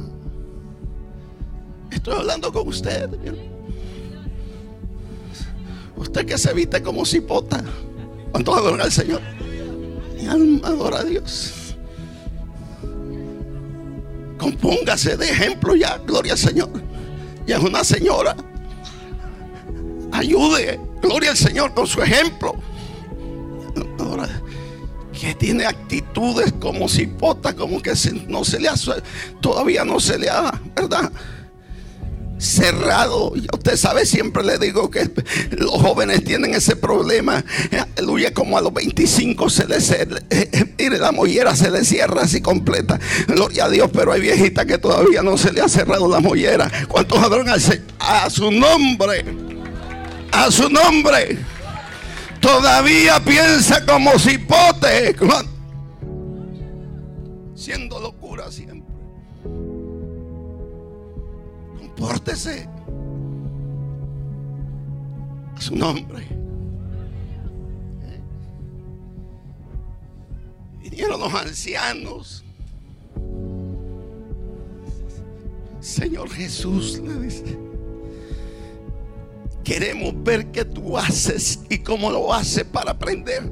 estoy 1.91 2.19
hablando 2.19 2.53
con 2.53 2.69
usted. 2.69 3.09
Que 6.25 6.39
se 6.39 6.53
viste 6.55 6.83
como 6.83 7.05
cipota. 7.05 7.63
¿Cuánto 8.33 8.55
adora 8.55 8.85
al 8.85 8.93
Señor? 8.93 9.21
Mi 10.17 10.27
alma 10.27 10.69
adora 10.69 11.01
a 11.01 11.05
Dios. 11.05 11.77
Compóngase 14.39 15.17
de 15.17 15.31
ejemplo 15.31 15.75
ya, 15.75 15.99
gloria 15.99 16.33
al 16.33 16.39
Señor. 16.39 16.71
Ya 17.47 17.59
es 17.59 17.63
una 17.63 17.85
señora. 17.85 18.35
Ayude, 20.13 20.81
gloria 21.03 21.31
al 21.31 21.37
Señor 21.37 21.75
con 21.75 21.87
su 21.87 22.03
ejemplo. 22.03 22.55
que 25.19 25.35
tiene 25.35 25.65
actitudes 25.65 26.53
como 26.61 26.89
cipota, 26.89 27.55
como 27.55 27.81
que 27.81 27.93
no 28.29 28.45
se 28.45 28.61
le 28.61 28.69
ha, 28.69 28.75
todavía 29.41 29.85
no 29.85 29.99
se 29.99 30.19
le 30.19 30.29
ha, 30.29 30.61
¿verdad? 30.75 31.11
Cerrado. 32.47 33.33
Y 33.35 33.47
usted 33.53 33.77
sabe, 33.77 34.07
siempre 34.07 34.45
le 34.45 34.59
digo 34.59 34.91
que 34.91 35.11
los 35.51 35.71
jóvenes 35.71 36.25
tienen 36.25 36.55
ese 36.55 36.77
problema. 36.77 37.45
Aleluya, 37.97 38.33
como 38.33 38.59
a 38.59 38.61
los 38.61 38.73
25 38.73 39.51
se 39.51 39.67
les, 39.67 39.95
mire, 40.79 40.99
la 40.99 41.13
mollera 41.13 41.55
se 41.57 41.71
le 41.71 41.85
cierra 41.85 42.23
así 42.23 42.41
completa. 42.41 42.99
Gloria 43.27 43.67
a 43.67 43.71
Dios, 43.71 43.91
pero 43.93 44.13
hay 44.13 44.21
viejitas 44.21 44.67
que 44.67 44.79
todavía 44.79 45.23
no 45.23 45.37
se 45.37 45.53
le 45.53 45.61
ha 45.61 45.69
cerrado 45.69 46.09
la 46.09 46.21
mollera. 46.21 46.71
¿Cuántos 46.89 47.19
adoran 47.19 47.49
a 47.99 48.31
su 48.31 48.51
nombre? 48.51 49.25
A 50.33 50.51
su 50.51 50.69
nombre. 50.69 51.39
Todavía 52.41 53.23
piensa 53.25 53.85
como 53.85 54.19
cipote. 54.19 55.17
Siendo 57.55 57.99
locura 57.99 58.26
siempre. 61.97 62.05
Pórtese. 62.05 62.69
su 65.59 65.75
nombre. 65.75 66.27
Vinieron 70.83 71.21
los 71.21 71.35
ancianos. 71.35 72.45
Señor 75.81 76.29
Jesús, 76.31 76.99
le 76.99 77.21
dice, 77.21 77.59
queremos 79.65 80.13
ver 80.25 80.51
qué 80.51 80.65
tú 80.65 80.99
haces 80.99 81.61
y 81.71 81.79
cómo 81.79 82.11
lo 82.11 82.33
haces 82.33 82.65
para 82.65 82.91
aprender. 82.93 83.51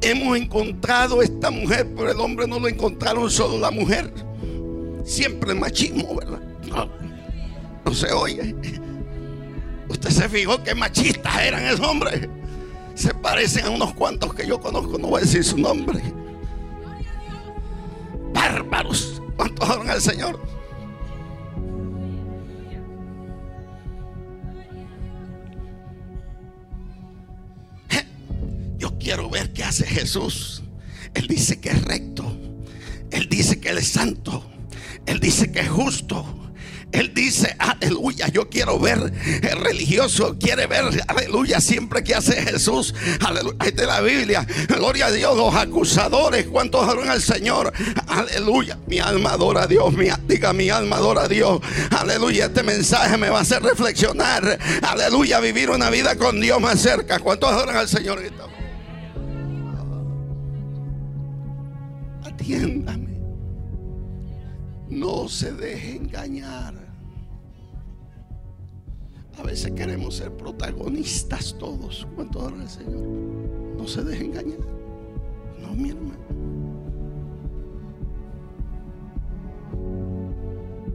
Hemos 0.00 0.36
encontrado 0.36 1.20
esta 1.20 1.50
mujer, 1.50 1.92
pero 1.96 2.12
el 2.12 2.20
hombre 2.20 2.46
no 2.46 2.60
lo 2.60 2.68
encontraron 2.68 3.28
solo 3.28 3.58
la 3.58 3.70
mujer. 3.70 4.12
Siempre 5.08 5.52
el 5.52 5.58
machismo, 5.58 6.14
¿verdad? 6.14 6.38
No, 7.82 7.94
se 7.94 8.12
oye. 8.12 8.54
Usted 9.88 10.10
se 10.10 10.28
fijó 10.28 10.62
que 10.62 10.74
machistas 10.74 11.40
eran 11.40 11.64
esos 11.64 11.80
hombres. 11.80 12.28
Se 12.94 13.14
parecen 13.14 13.64
a 13.64 13.70
unos 13.70 13.94
cuantos 13.94 14.34
que 14.34 14.46
yo 14.46 14.60
conozco, 14.60 14.98
no 14.98 15.08
voy 15.08 15.22
a 15.22 15.24
decir 15.24 15.42
su 15.42 15.56
nombre. 15.56 16.02
Bárbaros. 18.34 19.22
¿Cuántos 19.34 19.66
adoran 19.66 19.90
al 19.90 20.02
Señor? 20.02 20.38
Yo 28.76 28.98
quiero 28.98 29.30
ver 29.30 29.54
qué 29.54 29.64
hace 29.64 29.86
Jesús. 29.86 30.62
Él 31.14 31.26
dice 31.28 31.60
que 31.60 31.70
es 31.70 31.82
recto. 31.82 32.30
Él 33.10 33.26
dice 33.30 33.58
que 33.58 33.70
Él 33.70 33.78
es 33.78 33.88
santo. 33.88 34.47
Él 35.08 35.20
dice 35.20 35.50
que 35.50 35.60
es 35.60 35.70
justo. 35.70 36.24
Él 36.92 37.12
dice, 37.14 37.54
aleluya, 37.58 38.28
yo 38.28 38.48
quiero 38.48 38.78
ver 38.78 39.12
el 39.42 39.60
religioso, 39.60 40.38
quiere 40.38 40.66
ver, 40.66 40.84
aleluya, 41.06 41.60
siempre 41.60 42.02
que 42.02 42.14
hace 42.14 42.42
Jesús, 42.42 42.94
aleluya, 43.26 43.70
de 43.74 43.86
la 43.86 44.00
Biblia, 44.00 44.46
gloria 44.68 45.06
a 45.06 45.10
Dios, 45.10 45.36
los 45.36 45.54
acusadores, 45.54 46.46
¿cuántos 46.46 46.82
adoran 46.82 47.10
al 47.10 47.20
Señor? 47.20 47.74
Aleluya, 48.06 48.78
mi 48.86 49.00
alma 49.00 49.32
adora 49.32 49.64
a 49.64 49.66
Dios, 49.66 49.92
mi, 49.92 50.08
diga 50.26 50.54
mi 50.54 50.70
alma 50.70 50.96
adora 50.96 51.24
a 51.24 51.28
Dios, 51.28 51.60
aleluya, 51.90 52.46
este 52.46 52.62
mensaje 52.62 53.18
me 53.18 53.28
va 53.28 53.40
a 53.40 53.42
hacer 53.42 53.62
reflexionar, 53.62 54.58
aleluya, 54.80 55.40
vivir 55.40 55.68
una 55.68 55.90
vida 55.90 56.16
con 56.16 56.40
Dios 56.40 56.58
más 56.58 56.80
cerca, 56.80 57.18
¿cuántos 57.18 57.52
adoran 57.52 57.76
al 57.76 57.88
Señor? 57.88 58.22
Atiéndame. 62.24 63.07
No 64.98 65.28
se 65.28 65.52
deje 65.52 65.94
engañar. 65.94 66.74
A 69.38 69.42
veces 69.44 69.70
queremos 69.70 70.16
ser 70.16 70.32
protagonistas 70.32 71.54
todos. 71.56 72.04
¿Cuánto 72.16 72.40
ahora 72.40 72.62
el 72.62 72.68
Señor? 72.68 73.06
No 73.76 73.86
se 73.86 74.02
deje 74.02 74.24
engañar. 74.24 74.58
No, 75.60 75.72
mi 75.72 75.90
hermano. 75.90 76.18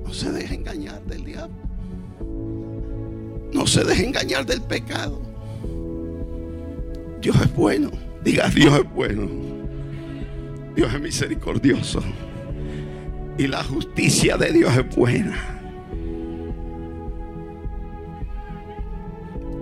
No 0.03 0.13
se 0.13 0.31
deje 0.33 0.55
engañar 0.55 1.01
del 1.05 1.23
diablo. 1.23 1.55
No 3.53 3.65
se 3.65 3.85
deje 3.85 4.07
engañar 4.07 4.45
del 4.45 4.61
pecado. 4.63 5.21
Dios 7.21 7.37
es 7.41 7.55
bueno. 7.55 7.89
Diga, 8.21 8.49
Dios 8.49 8.79
es 8.79 8.93
bueno. 8.93 9.29
Dios 10.75 10.93
es 10.93 10.99
misericordioso. 10.99 12.01
Y 13.37 13.47
la 13.47 13.63
justicia 13.63 14.37
de 14.37 14.51
Dios 14.51 14.75
es 14.75 14.95
buena. 14.95 15.59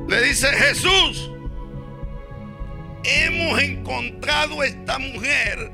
Le 0.10 0.22
dice 0.24 0.48
Jesús, 0.48 1.32
hemos 3.04 3.62
encontrado 3.62 4.62
esta 4.62 5.00
mujer 5.00 5.72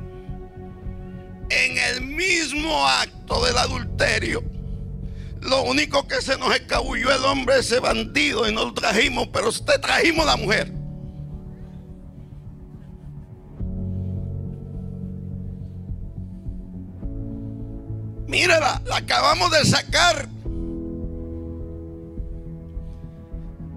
en 1.50 1.77
el 1.77 2.01
mismo 2.01 2.88
acto 2.88 3.44
del 3.46 3.58
adulterio. 3.58 4.44
Lo 5.42 5.63
único 5.63 6.08
que 6.08 6.22
se 6.22 6.38
nos 6.38 6.54
escabulló 6.54 7.12
el 7.12 7.24
hombre 7.25 7.60
ese 7.60 7.79
bandido 7.79 8.48
y 8.48 8.53
nos 8.53 8.74
trajimos, 8.75 9.29
pero 9.33 9.50
usted 9.50 9.79
trajimos 9.81 10.25
la 10.25 10.36
mujer. 10.36 10.76
Acabamos 18.98 19.51
de 19.51 19.66
sacar. 19.66 20.27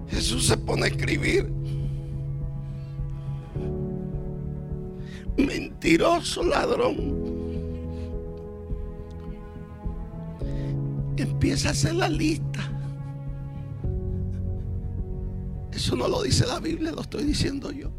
Jesús 0.09 0.47
se 0.47 0.57
pone 0.57 0.83
a 0.83 0.87
escribir. 0.87 1.51
Mentiroso 5.37 6.43
ladrón. 6.43 7.21
Empieza 11.17 11.69
a 11.69 11.71
hacer 11.71 11.95
la 11.95 12.09
lista. 12.09 12.59
Eso 15.71 15.95
no 15.95 16.07
lo 16.07 16.21
dice 16.21 16.45
la 16.45 16.59
Biblia, 16.59 16.91
lo 16.91 17.01
estoy 17.01 17.23
diciendo 17.23 17.71
yo. 17.71 17.91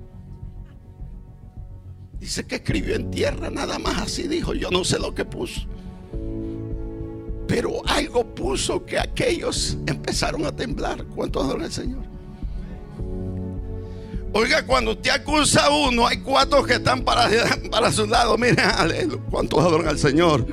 Dice 2.21 2.47
que 2.47 2.57
escribió 2.57 2.95
en 2.95 3.11
tierra, 3.11 3.51
nada 3.51 3.79
más 3.79 4.03
así 4.03 4.29
dijo. 4.29 4.55
Yo 4.55 4.71
no 4.71 4.85
sé 4.85 4.99
lo 4.99 5.15
que 5.15 5.25
puso. 5.25 5.72
Pero 7.55 7.83
algo 7.87 8.25
puso 8.25 8.83
que 8.83 8.99
aquellos 8.99 9.77
empezaron 9.87 10.47
a 10.47 10.57
temblar. 10.57 11.05
¿Cuántos 11.15 11.45
adoran 11.45 11.65
al 11.65 11.71
Señor? 11.71 12.03
Oiga, 14.33 14.65
cuando 14.65 14.93
usted 14.93 15.11
acusa 15.11 15.67
a 15.67 15.71
uno, 15.71 16.07
hay 16.07 16.17
cuatro 16.17 16.63
que 16.65 16.77
están 16.77 17.03
para, 17.03 17.29
su 17.93 18.07
lado. 18.07 18.39
Miren, 18.39 19.21
¿cuántos 19.31 19.59
adoran 19.59 19.89
al 19.89 19.99
Señor? 19.99 20.47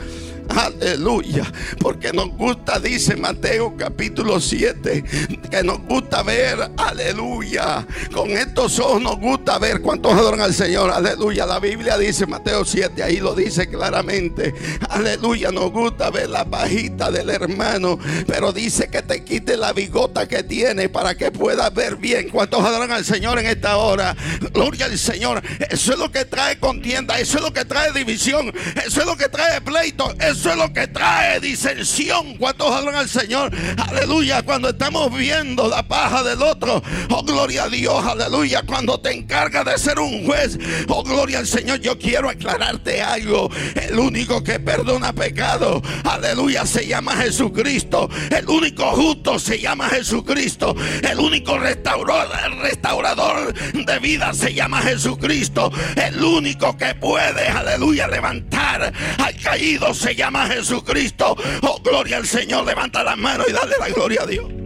Aleluya. 0.49 1.49
Porque 1.79 2.12
nos 2.12 2.31
gusta, 2.31 2.79
dice 2.79 3.15
Mateo 3.15 3.77
capítulo 3.77 4.41
7, 4.41 5.03
que 5.49 5.63
nos 5.63 5.79
gusta 5.85 5.98
ver, 6.23 6.71
aleluya. 6.77 7.85
Con 8.13 8.31
estos 8.31 8.79
ojos 8.79 9.01
nos 9.01 9.17
gusta 9.19 9.59
ver 9.59 9.81
cuántos 9.81 10.13
adoran 10.13 10.41
al 10.41 10.53
Señor. 10.53 10.91
Aleluya. 10.91 11.45
La 11.45 11.59
Biblia 11.59 11.97
dice 11.97 12.25
Mateo 12.25 12.65
7, 12.65 13.03
ahí 13.03 13.17
lo 13.17 13.35
dice 13.35 13.69
claramente. 13.69 14.53
Aleluya. 14.89 15.51
Nos 15.51 15.71
gusta 15.71 16.09
ver 16.09 16.29
la 16.29 16.43
bajita 16.43 17.11
del 17.11 17.29
hermano. 17.29 17.99
Pero 18.27 18.51
dice 18.51 18.89
que 18.89 19.01
te 19.01 19.23
quite 19.23 19.55
la 19.55 19.71
bigota 19.71 20.27
que 20.27 20.43
tiene 20.43 20.89
para 20.89 21.15
que 21.15 21.31
puedas 21.31 21.73
ver 21.73 21.95
bien 21.95 22.29
cuántos 22.29 22.63
adoran 22.63 22.91
al 22.91 23.05
Señor 23.05 23.39
en 23.39 23.45
esta 23.45 23.77
hora. 23.77 24.15
Gloria 24.51 24.85
al 24.85 24.97
Señor. 24.97 25.41
Eso 25.69 25.93
es 25.93 25.99
lo 25.99 26.11
que 26.11 26.25
trae 26.25 26.59
contienda. 26.59 27.19
Eso 27.19 27.37
es 27.37 27.43
lo 27.43 27.53
que 27.53 27.65
trae 27.65 27.91
división. 27.93 28.51
Eso 28.85 29.01
es 29.01 29.05
lo 29.05 29.15
que 29.15 29.29
trae 29.29 29.61
pleito. 29.61 30.13
Eso 30.19 30.49
es 30.49 30.57
lo 30.57 30.73
que 30.73 30.87
trae 30.87 31.39
disensión. 31.39 32.35
¿Cuántos 32.37 32.71
hablan 32.71 32.95
al 32.95 33.09
Señor? 33.09 33.51
Aleluya. 33.77 34.41
Cuando 34.41 34.69
estamos 34.69 35.15
viendo 35.15 35.67
la 35.67 35.87
del 35.99 36.41
otro. 36.41 36.81
Oh, 37.09 37.23
gloria 37.23 37.63
a 37.63 37.69
Dios. 37.69 38.05
Aleluya. 38.05 38.63
Cuando 38.65 38.99
te 38.99 39.12
encargas 39.12 39.65
de 39.65 39.77
ser 39.77 39.99
un 39.99 40.25
juez. 40.25 40.57
Oh, 40.88 41.03
gloria 41.03 41.39
al 41.39 41.47
Señor. 41.47 41.81
Yo 41.81 41.97
quiero 41.97 42.29
aclararte 42.29 43.01
algo. 43.01 43.49
El 43.75 43.99
único 43.99 44.41
que 44.43 44.59
perdona 44.59 45.12
pecado. 45.13 45.81
Aleluya. 46.05 46.65
Se 46.65 46.88
llama 46.88 47.15
Jesucristo. 47.17 48.09
El 48.29 48.47
único 48.49 48.85
justo 48.91 49.38
se 49.39 49.59
llama 49.59 49.89
Jesucristo. 49.89 50.75
El 51.03 51.19
único 51.19 51.57
restaurador, 51.57 52.29
restaurador 52.62 53.53
de 53.73 53.99
vida 53.99 54.33
se 54.33 54.53
llama 54.53 54.81
Jesucristo. 54.81 55.71
El 55.95 56.23
único 56.23 56.77
que 56.77 56.95
puede, 56.95 57.47
aleluya, 57.47 58.07
levantar 58.07 58.93
al 59.17 59.35
caído 59.41 59.93
se 59.93 60.15
llama 60.15 60.47
Jesucristo. 60.47 61.35
Oh, 61.62 61.81
gloria 61.83 62.17
al 62.17 62.25
Señor. 62.25 62.65
Levanta 62.65 63.03
las 63.03 63.17
manos 63.17 63.47
y 63.49 63.51
dale 63.51 63.75
la 63.79 63.89
gloria 63.89 64.23
a 64.23 64.25
Dios. 64.25 64.58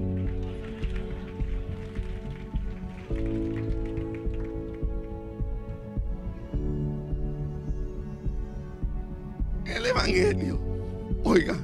El 9.84 9.90
Evangelio, 9.90 10.62
oiga, 11.26 11.58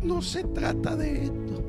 no 0.00 0.22
se 0.22 0.42
trata 0.42 0.96
de 0.96 1.24
esto. 1.24 1.62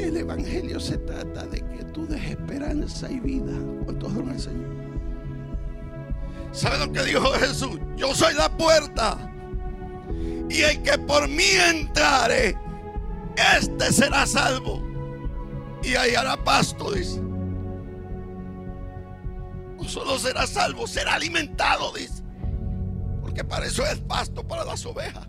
El 0.00 0.16
Evangelio 0.16 0.80
se 0.80 0.98
trata 0.98 1.46
de 1.46 1.60
que 1.60 1.84
tú 1.92 2.08
des 2.08 2.30
esperanza 2.30 3.08
y 3.08 3.20
vida. 3.20 3.52
¿Cuántos 3.84 4.12
el 4.16 4.40
Señor? 4.40 4.70
¿Sabe 6.50 6.78
lo 6.84 6.90
que 6.90 7.04
dijo 7.04 7.22
Jesús? 7.34 7.78
Yo 7.96 8.12
soy 8.16 8.34
la 8.34 8.48
puerta. 8.56 9.32
Y 10.50 10.62
el 10.62 10.82
que 10.82 10.98
por 10.98 11.28
mí 11.28 11.50
entrare, 11.70 12.58
este 13.56 13.92
será 13.92 14.26
salvo. 14.26 14.82
Y 15.84 15.94
hallará 15.94 16.36
pasto, 16.42 16.90
dice. 16.90 17.22
No 19.76 19.84
solo 19.84 20.18
será 20.18 20.48
salvo, 20.48 20.88
será 20.88 21.14
alimentado, 21.14 21.92
dice. 21.92 22.21
Porque 23.32 23.44
para 23.44 23.64
eso 23.64 23.82
es 23.86 23.98
pasto 24.00 24.46
para 24.46 24.62
las 24.62 24.84
ovejas. 24.84 25.26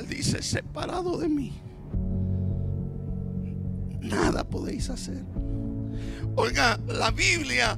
hubiese 0.00 0.40
separado 0.40 1.18
de 1.18 1.28
mí, 1.28 1.52
nada 4.00 4.44
podéis 4.44 4.88
hacer. 4.90 5.24
Oiga, 6.36 6.78
la 6.86 7.10
Biblia 7.10 7.76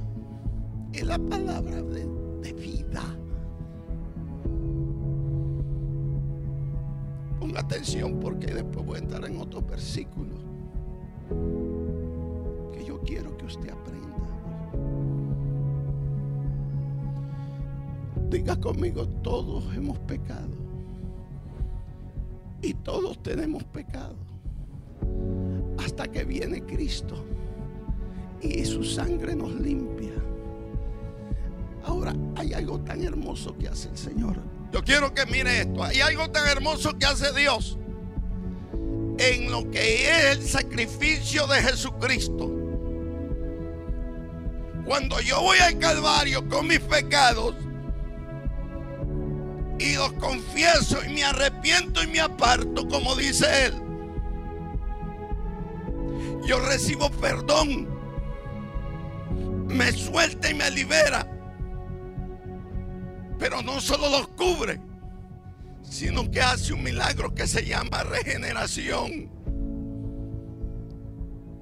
es 0.93 1.03
la 1.03 1.17
palabra 1.17 1.81
de, 1.81 2.05
de 2.41 2.53
vida. 2.53 3.01
Ponga 7.39 7.61
atención 7.61 8.19
porque 8.19 8.53
después 8.53 8.85
voy 8.85 8.97
a 8.97 8.99
entrar 8.99 9.25
en 9.25 9.37
otros 9.37 9.65
versículos 9.65 10.39
que 12.73 12.85
yo 12.85 12.99
quiero 13.01 13.35
que 13.37 13.45
usted 13.45 13.69
aprenda. 13.69 13.96
Diga 18.29 18.55
conmigo, 18.57 19.07
todos 19.23 19.63
hemos 19.75 19.97
pecado. 19.99 20.55
Y 22.61 22.73
todos 22.73 23.21
tenemos 23.23 23.63
pecado. 23.65 24.15
Hasta 25.77 26.07
que 26.07 26.23
viene 26.25 26.61
Cristo. 26.63 27.23
Y 28.41 28.65
su 28.65 28.83
sangre 28.83 29.35
nos 29.35 29.53
limpia. 29.55 30.13
Ahora 31.85 32.13
hay 32.35 32.53
algo 32.53 32.79
tan 32.81 33.01
hermoso 33.01 33.57
que 33.57 33.69
hace 33.69 33.89
el 33.89 33.97
Señor. 33.97 34.37
Yo 34.73 34.83
quiero 34.83 35.13
que 35.13 35.25
mire 35.25 35.61
esto. 35.61 35.83
Hay 35.83 36.01
algo 36.01 36.29
tan 36.29 36.47
hermoso 36.47 36.97
que 36.97 37.05
hace 37.05 37.31
Dios. 37.33 37.77
En 39.19 39.49
lo 39.49 39.71
que 39.71 40.09
es 40.09 40.37
el 40.37 40.43
sacrificio 40.43 41.47
de 41.47 41.61
Jesucristo. 41.61 42.51
Cuando 44.85 45.19
yo 45.21 45.41
voy 45.41 45.57
al 45.59 45.79
Calvario 45.79 46.47
con 46.47 46.67
mis 46.67 46.79
pecados, 46.79 47.55
y 49.79 49.95
los 49.95 50.13
confieso 50.13 51.03
y 51.05 51.09
me 51.09 51.23
arrepiento 51.23 52.03
y 52.03 52.07
me 52.07 52.19
aparto, 52.19 52.87
como 52.87 53.15
dice 53.15 53.67
él. 53.67 53.73
Yo 56.45 56.59
recibo 56.61 57.09
perdón, 57.11 57.87
me 59.67 59.91
suelta 59.91 60.49
y 60.49 60.53
me 60.53 60.71
libera, 60.71 61.29
pero 63.37 63.61
no 63.61 63.81
solo 63.81 64.09
los 64.09 64.27
cubre, 64.29 64.79
sino 65.83 66.29
que 66.31 66.41
hace 66.41 66.73
un 66.73 66.83
milagro 66.83 67.33
que 67.35 67.47
se 67.47 67.65
llama 67.65 68.03
regeneración. 68.03 69.29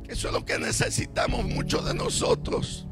Eso 0.08 0.28
es 0.28 0.34
lo 0.34 0.45
que 0.45 0.60
necesitamos 0.60 1.45
muchos 1.45 1.84
de 1.86 1.95
nosotros. 1.95 2.88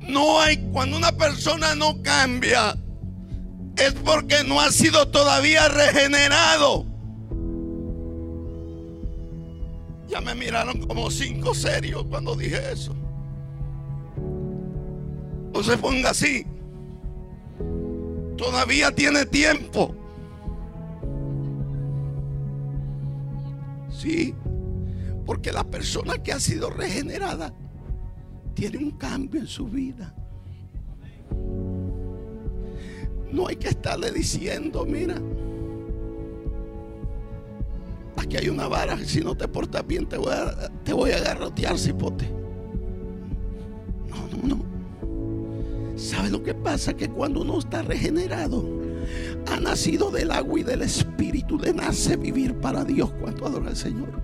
No 0.00 0.40
hay, 0.40 0.58
cuando 0.72 0.96
una 0.96 1.12
persona 1.12 1.74
no 1.74 2.02
cambia, 2.02 2.76
es 3.80 3.94
porque 4.04 4.44
no 4.44 4.60
ha 4.60 4.70
sido 4.70 5.08
todavía 5.08 5.68
regenerado. 5.68 6.84
Ya 10.08 10.20
me 10.20 10.34
miraron 10.34 10.80
como 10.86 11.10
cinco 11.10 11.54
serios 11.54 12.04
cuando 12.04 12.34
dije 12.34 12.60
eso. 12.72 12.94
No 15.54 15.62
se 15.62 15.78
ponga 15.78 16.10
así. 16.10 16.44
Todavía 18.36 18.94
tiene 18.94 19.24
tiempo. 19.26 19.94
Sí, 23.90 24.34
porque 25.26 25.52
la 25.52 25.64
persona 25.64 26.14
que 26.22 26.32
ha 26.32 26.40
sido 26.40 26.70
regenerada 26.70 27.52
tiene 28.54 28.78
un 28.78 28.92
cambio 28.92 29.40
en 29.40 29.46
su 29.46 29.66
vida. 29.66 30.14
No 33.32 33.46
hay 33.46 33.56
que 33.56 33.68
estarle 33.68 34.10
diciendo, 34.10 34.84
mira, 34.84 35.16
aquí 38.16 38.36
hay 38.36 38.48
una 38.48 38.68
vara, 38.68 38.98
si 39.04 39.20
no 39.20 39.36
te 39.36 39.48
portas 39.48 39.86
bien 39.86 40.06
te 40.06 40.16
voy 40.16 40.32
a, 40.32 40.70
te 40.84 40.92
voy 40.92 41.12
a 41.12 41.20
garrotear, 41.20 41.78
cipote. 41.78 42.28
No, 44.08 44.36
no, 44.36 44.56
no. 44.56 45.98
¿Sabe 45.98 46.30
lo 46.30 46.42
que 46.42 46.54
pasa? 46.54 46.94
Que 46.94 47.08
cuando 47.08 47.42
uno 47.42 47.58
está 47.58 47.82
regenerado, 47.82 48.64
ha 49.46 49.60
nacido 49.60 50.10
del 50.10 50.30
agua 50.30 50.60
y 50.60 50.62
del 50.62 50.82
espíritu, 50.82 51.58
le 51.58 51.72
nace 51.72 52.16
vivir 52.16 52.54
para 52.54 52.84
Dios 52.84 53.12
cuando 53.20 53.46
adora 53.46 53.68
al 53.68 53.76
Señor. 53.76 54.20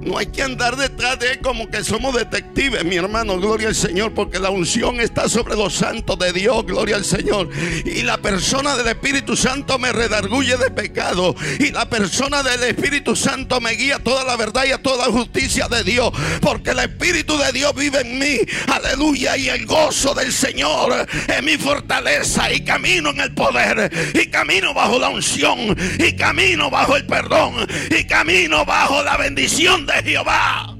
No 0.00 0.16
hay 0.16 0.26
que 0.26 0.42
andar 0.42 0.76
detrás 0.76 1.18
de 1.18 1.32
él 1.32 1.40
como 1.40 1.68
que 1.68 1.82
somos 1.84 2.14
detectives, 2.14 2.84
mi 2.84 2.96
hermano. 2.96 3.38
Gloria 3.38 3.68
al 3.68 3.74
Señor, 3.74 4.14
porque 4.14 4.38
la 4.38 4.50
unción 4.50 5.00
está 5.00 5.28
sobre 5.28 5.56
los 5.56 5.74
santos 5.74 6.18
de 6.18 6.32
Dios. 6.32 6.64
Gloria 6.64 6.96
al 6.96 7.04
Señor. 7.04 7.50
Y 7.84 8.02
la 8.02 8.18
persona 8.18 8.76
del 8.76 8.88
Espíritu 8.88 9.36
Santo 9.36 9.78
me 9.78 9.92
redarguye 9.92 10.56
de 10.56 10.70
pecado. 10.70 11.34
Y 11.58 11.72
la 11.72 11.88
persona 11.88 12.42
del 12.42 12.62
Espíritu 12.62 13.16
Santo 13.16 13.60
me 13.60 13.72
guía 13.72 13.96
a 13.96 13.98
toda 13.98 14.24
la 14.24 14.36
verdad 14.36 14.64
y 14.66 14.72
a 14.72 14.78
toda 14.78 15.06
la 15.06 15.12
justicia 15.12 15.68
de 15.68 15.82
Dios. 15.84 16.12
Porque 16.40 16.70
el 16.70 16.78
Espíritu 16.78 17.36
de 17.36 17.52
Dios 17.52 17.74
vive 17.74 18.00
en 18.00 18.18
mí. 18.18 18.38
Aleluya. 18.68 19.36
Y 19.36 19.48
el 19.48 19.66
gozo 19.66 20.14
del 20.14 20.32
Señor 20.32 21.06
es 21.26 21.42
mi 21.42 21.56
fortaleza. 21.56 22.52
Y 22.52 22.60
camino 22.60 23.10
en 23.10 23.20
el 23.20 23.34
poder. 23.34 23.90
Y 24.14 24.26
camino 24.28 24.72
bajo 24.72 24.98
la 24.98 25.08
unción. 25.08 25.76
Y 25.98 26.12
camino 26.12 26.70
bajo 26.70 26.96
el 26.96 27.06
perdón. 27.06 27.66
Y 27.90 28.04
camino 28.04 28.64
bajo 28.64 29.02
la 29.02 29.16
bendición 29.16 29.57
de 29.58 30.02
Jehová. 30.04 30.76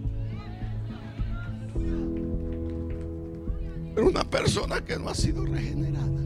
Pero 3.92 4.08
una 4.08 4.22
persona 4.22 4.80
que 4.84 4.96
no 4.96 5.08
ha 5.08 5.14
sido 5.16 5.44
regenerada, 5.44 6.22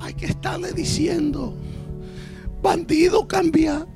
hay 0.00 0.14
que 0.14 0.26
estarle 0.26 0.72
diciendo, 0.72 1.54
bandido 2.60 3.28
cambia. 3.28 3.86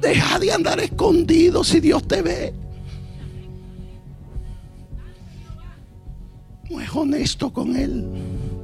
Deja 0.00 0.38
de 0.38 0.52
andar 0.52 0.80
escondido 0.80 1.62
si 1.62 1.80
Dios 1.80 2.08
te 2.08 2.22
ve. 2.22 2.54
No 6.70 6.80
es 6.80 6.90
honesto 6.94 7.52
con 7.52 7.76
Él. 7.76 8.59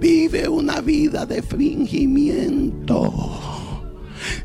Vive 0.00 0.48
una 0.48 0.80
vida 0.80 1.26
de 1.26 1.42
fingimiento. 1.42 3.12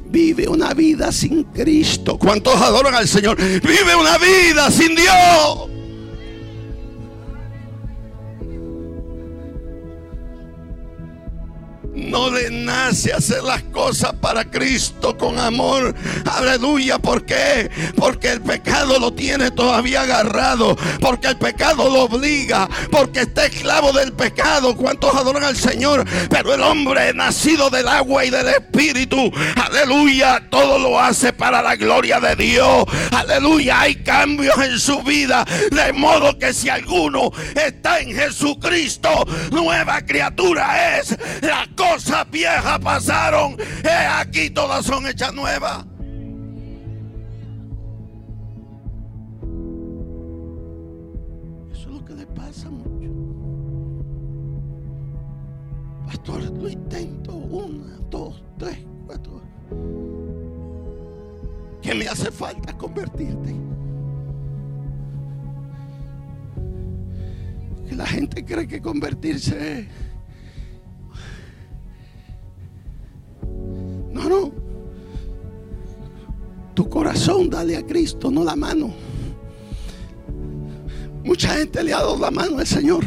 Vive 0.05 0.47
una 0.47 0.73
vida 0.73 1.12
sin 1.12 1.43
Cristo. 1.43 2.17
¿Cuántos 2.17 2.55
adoran 2.55 2.95
al 2.95 3.07
Señor? 3.07 3.38
Vive 3.38 3.95
una 3.95 4.17
vida 4.17 4.71
sin 4.71 4.95
Dios. 4.95 5.68
No 12.19 12.32
le 12.32 12.49
nace 12.49 13.13
hacer 13.13 13.41
las 13.43 13.63
cosas 13.63 14.12
para 14.19 14.43
Cristo 14.43 15.17
con 15.17 15.39
amor. 15.39 15.95
Aleluya. 16.29 16.99
¿Por 16.99 17.25
qué? 17.25 17.71
Porque 17.95 18.34
el 18.34 18.41
pecado 18.41 18.99
lo 18.99 19.13
tiene 19.13 19.51
todavía 19.51 20.01
agarrado. 20.01 20.75
Porque 20.99 21.27
el 21.27 21.38
pecado 21.38 21.89
lo 21.89 22.03
obliga. 22.03 22.67
Porque 22.91 23.21
está 23.21 23.45
esclavo 23.45 23.93
del 23.93 24.12
pecado. 24.12 24.75
¿Cuántos 24.75 25.15
adoran 25.15 25.45
al 25.45 25.55
Señor? 25.55 26.05
Pero 26.29 26.53
el 26.53 26.62
hombre 26.62 27.13
nacido 27.13 27.69
del 27.69 27.88
agua 27.88 28.25
y 28.25 28.32
del 28.32 28.49
espíritu. 28.49 29.32
Aleluya. 29.55 30.49
Todo 30.49 30.77
lo 30.77 30.99
hace 30.99 31.32
para 31.32 31.62
la 31.62 31.77
gloria 31.77 32.19
de 32.19 32.36
Dios. 32.36 32.84
Aleluya. 33.12 33.79
Hay 33.79 33.95
cambios 34.03 34.58
en 34.62 34.77
su 34.77 35.01
vida. 35.03 35.45
De 35.71 35.93
modo 35.93 36.38
que 36.38 36.53
si 36.53 36.67
alguno 36.67 37.32
está 37.55 38.01
en 38.01 38.13
Jesucristo, 38.13 39.25
nueva 39.51 40.01
criatura 40.01 40.97
es. 40.97 41.17
La 41.41 41.65
cosa 41.77 42.08
cosas 42.09 42.31
viejas 42.31 42.79
pasaron. 42.79 43.55
He 43.83 43.89
aquí 43.89 44.49
todas 44.49 44.85
son 44.85 45.05
hechas 45.07 45.33
nuevas. 45.33 45.85
Eso 51.71 51.81
es 51.81 51.85
lo 51.87 52.05
que 52.05 52.13
le 52.15 52.25
pasa 52.27 52.69
mucho. 52.69 53.11
Pastor, 56.07 56.43
lo 56.43 56.69
intento 56.69 57.35
una, 57.35 57.99
dos, 58.09 58.43
tres, 58.57 58.79
cuatro. 59.05 59.41
¿Qué 61.81 61.93
me 61.93 62.07
hace 62.07 62.31
falta 62.31 62.75
convertirte? 62.77 63.55
Que 67.87 67.95
la 67.95 68.05
gente 68.05 68.43
cree 68.43 68.67
que 68.67 68.81
convertirse 68.81 69.79
es 69.79 69.87
Tu 76.79 76.87
corazón 76.87 77.49
dale 77.49 77.75
a 77.75 77.85
Cristo, 77.85 78.31
no 78.31 78.41
la 78.41 78.55
mano. 78.55 78.93
Mucha 81.25 81.55
gente 81.55 81.83
le 81.83 81.93
ha 81.93 81.97
dado 81.97 82.17
la 82.17 82.31
mano 82.31 82.57
al 82.57 82.65
Señor. 82.65 83.05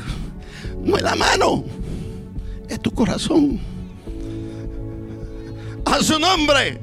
No 0.85 0.95
es 0.95 1.03
la 1.03 1.15
mano, 1.15 1.65
es 2.69 2.79
tu 2.83 2.91
corazón. 2.91 3.59
A 5.87 6.03
su 6.03 6.19
nombre. 6.19 6.83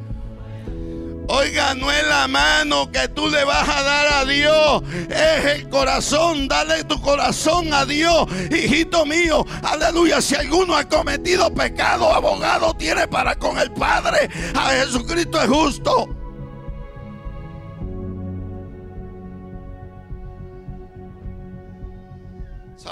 Oiga, 1.27 1.75
no 1.75 1.91
es 1.91 2.07
la 2.07 2.27
mano 2.27 2.91
que 2.91 3.07
tú 3.09 3.29
le 3.29 3.43
vas 3.43 3.69
a 3.69 3.83
dar 3.83 4.13
a 4.13 4.25
Dios, 4.25 4.81
es 5.11 5.45
el 5.45 5.69
corazón. 5.69 6.47
Dale 6.47 6.85
tu 6.85 6.99
corazón 6.99 7.71
a 7.71 7.85
Dios, 7.85 8.25
hijito 8.49 9.05
mío. 9.05 9.45
Aleluya. 9.61 10.23
Si 10.23 10.33
alguno 10.33 10.75
ha 10.75 10.89
cometido 10.89 11.53
pecado, 11.53 12.11
abogado 12.11 12.73
tiene 12.73 13.07
para 13.07 13.35
con 13.35 13.59
el 13.59 13.71
Padre. 13.73 14.27
A 14.55 14.71
Jesucristo 14.71 15.39
es 15.39 15.47
justo. 15.47 16.18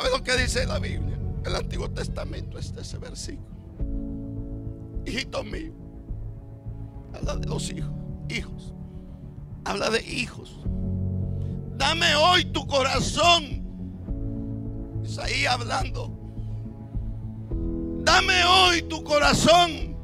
¿Sabe 0.07 0.19
lo 0.19 0.23
que 0.23 0.37
dice 0.37 0.65
la 0.65 0.79
Biblia? 0.79 1.19
El 1.43 1.53
Antiguo 1.53 1.89
Testamento 1.89 2.57
es 2.57 2.73
ese 2.79 2.97
versículo. 2.97 3.57
Hijito 5.05 5.43
mío. 5.43 5.73
Habla 7.13 7.35
de 7.35 7.47
los 7.47 7.69
hijos. 7.69 7.91
Hijos. 8.29 8.73
Habla 9.65 9.89
de 9.89 10.01
hijos. 10.01 10.61
Dame 11.75 12.15
hoy 12.15 12.45
tu 12.45 12.65
corazón. 12.67 13.65
ahí 15.21 15.45
hablando. 15.45 16.09
Dame 18.05 18.45
hoy 18.45 18.83
tu 18.83 19.03
corazón. 19.03 19.97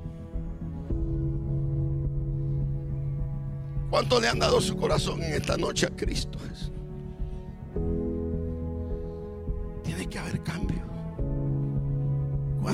¿Cuánto 3.89 4.20
le 4.20 4.28
han 4.28 4.39
dado 4.39 4.60
su 4.60 4.76
corazón 4.76 5.24
en 5.24 5.34
esta 5.36 5.56
noche 5.56 5.86
a 5.86 5.96
Cristo 5.96 6.38
Jesús? 6.39 6.83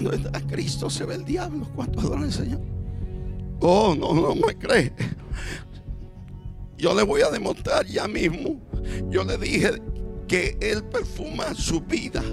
Cuando 0.01 0.29
a 0.38 0.41
Cristo 0.41 0.89
se 0.89 1.05
ve 1.05 1.15
el 1.15 1.25
diablo, 1.25 1.67
¿cuánto 1.75 1.99
adoran 1.99 2.23
al 2.23 2.31
Señor? 2.31 2.62
Oh, 3.59 3.95
no, 3.95 4.13
no 4.13 4.35
me 4.35 4.57
cree. 4.57 4.93
Yo 6.77 6.93
le 6.93 7.03
voy 7.03 7.21
a 7.21 7.29
demostrar 7.29 7.85
ya 7.85 8.07
mismo. 8.07 8.62
Yo 9.09 9.25
le 9.25 9.38
dije 9.38 9.81
que 10.27 10.57
Él 10.62 10.83
perfuma 10.85 11.53
su 11.53 11.81
vida. 11.81 12.23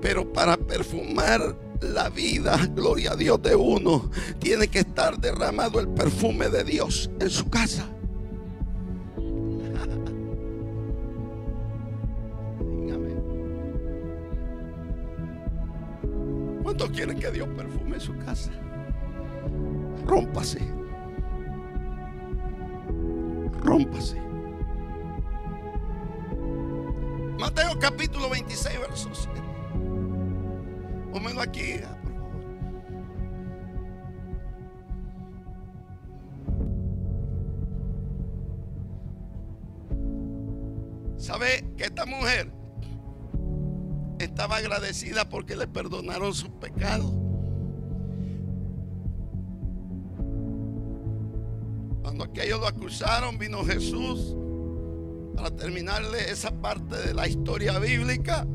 Pero 0.00 0.32
para 0.32 0.56
perfumar 0.56 1.54
la 1.82 2.08
vida, 2.08 2.56
gloria 2.74 3.12
a 3.12 3.16
Dios 3.16 3.42
de 3.42 3.54
uno, 3.54 4.10
tiene 4.38 4.68
que 4.68 4.80
estar 4.80 5.18
derramado 5.18 5.80
el 5.80 5.88
perfume 5.88 6.48
de 6.48 6.64
Dios 6.64 7.10
en 7.20 7.28
su 7.28 7.50
casa. 7.50 7.86
¿Cuántos 16.72 16.96
quieren 16.96 17.20
que 17.20 17.30
Dios 17.30 17.46
perfume 17.50 18.00
su 18.00 18.16
casa? 18.16 18.50
Rómpase. 20.06 20.58
Rómpase. 23.60 24.18
Mateo 27.38 27.78
capítulo 27.78 28.30
26, 28.30 28.80
versos 28.80 29.28
7. 29.34 29.42
Pónmelo 31.12 31.42
aquí, 31.42 31.74
agradecida 44.72 45.28
porque 45.28 45.54
le 45.54 45.66
perdonaron 45.66 46.32
sus 46.34 46.48
pecados? 46.48 47.12
Cuando 52.02 52.24
aquellos 52.24 52.60
lo 52.60 52.66
acusaron, 52.66 53.38
vino 53.38 53.64
Jesús 53.64 54.36
para 55.36 55.50
terminarle 55.50 56.30
esa 56.30 56.50
parte 56.50 56.96
de 56.96 57.14
la 57.14 57.28
historia 57.28 57.78
bíblica. 57.78 58.46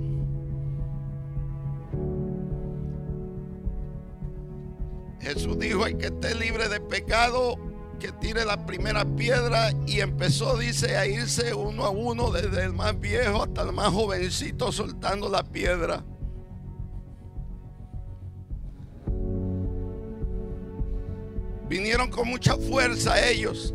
Jesús 5.19 5.58
dijo, 5.60 5.86
el 5.86 5.97
que 5.97 6.08
esté 6.08 6.36
libre 6.36 6.69
de 6.69 6.80
pecado, 6.80 7.56
que 8.00 8.12
tire 8.12 8.46
la 8.46 8.66
primera 8.66 9.06
piedra 9.06 9.72
y 9.86 10.02
empezó, 10.02 10.58
dice, 10.58 10.98
a 10.98 11.06
irse 11.06 11.54
uno 11.54 11.86
a 11.86 11.90
uno, 11.90 12.32
desde 12.32 12.64
el 12.64 12.74
más 12.74 13.00
viejo 13.00 13.44
hasta 13.44 13.64
el 13.64 13.74
más 13.74 13.94
jovencito, 13.94 14.72
soltando 14.72 15.30
la 15.30 15.44
piedra. 15.44 16.04
Vinieron 21.68 22.10
con 22.10 22.28
mucha 22.30 22.56
fuerza 22.56 23.28
ellos. 23.28 23.74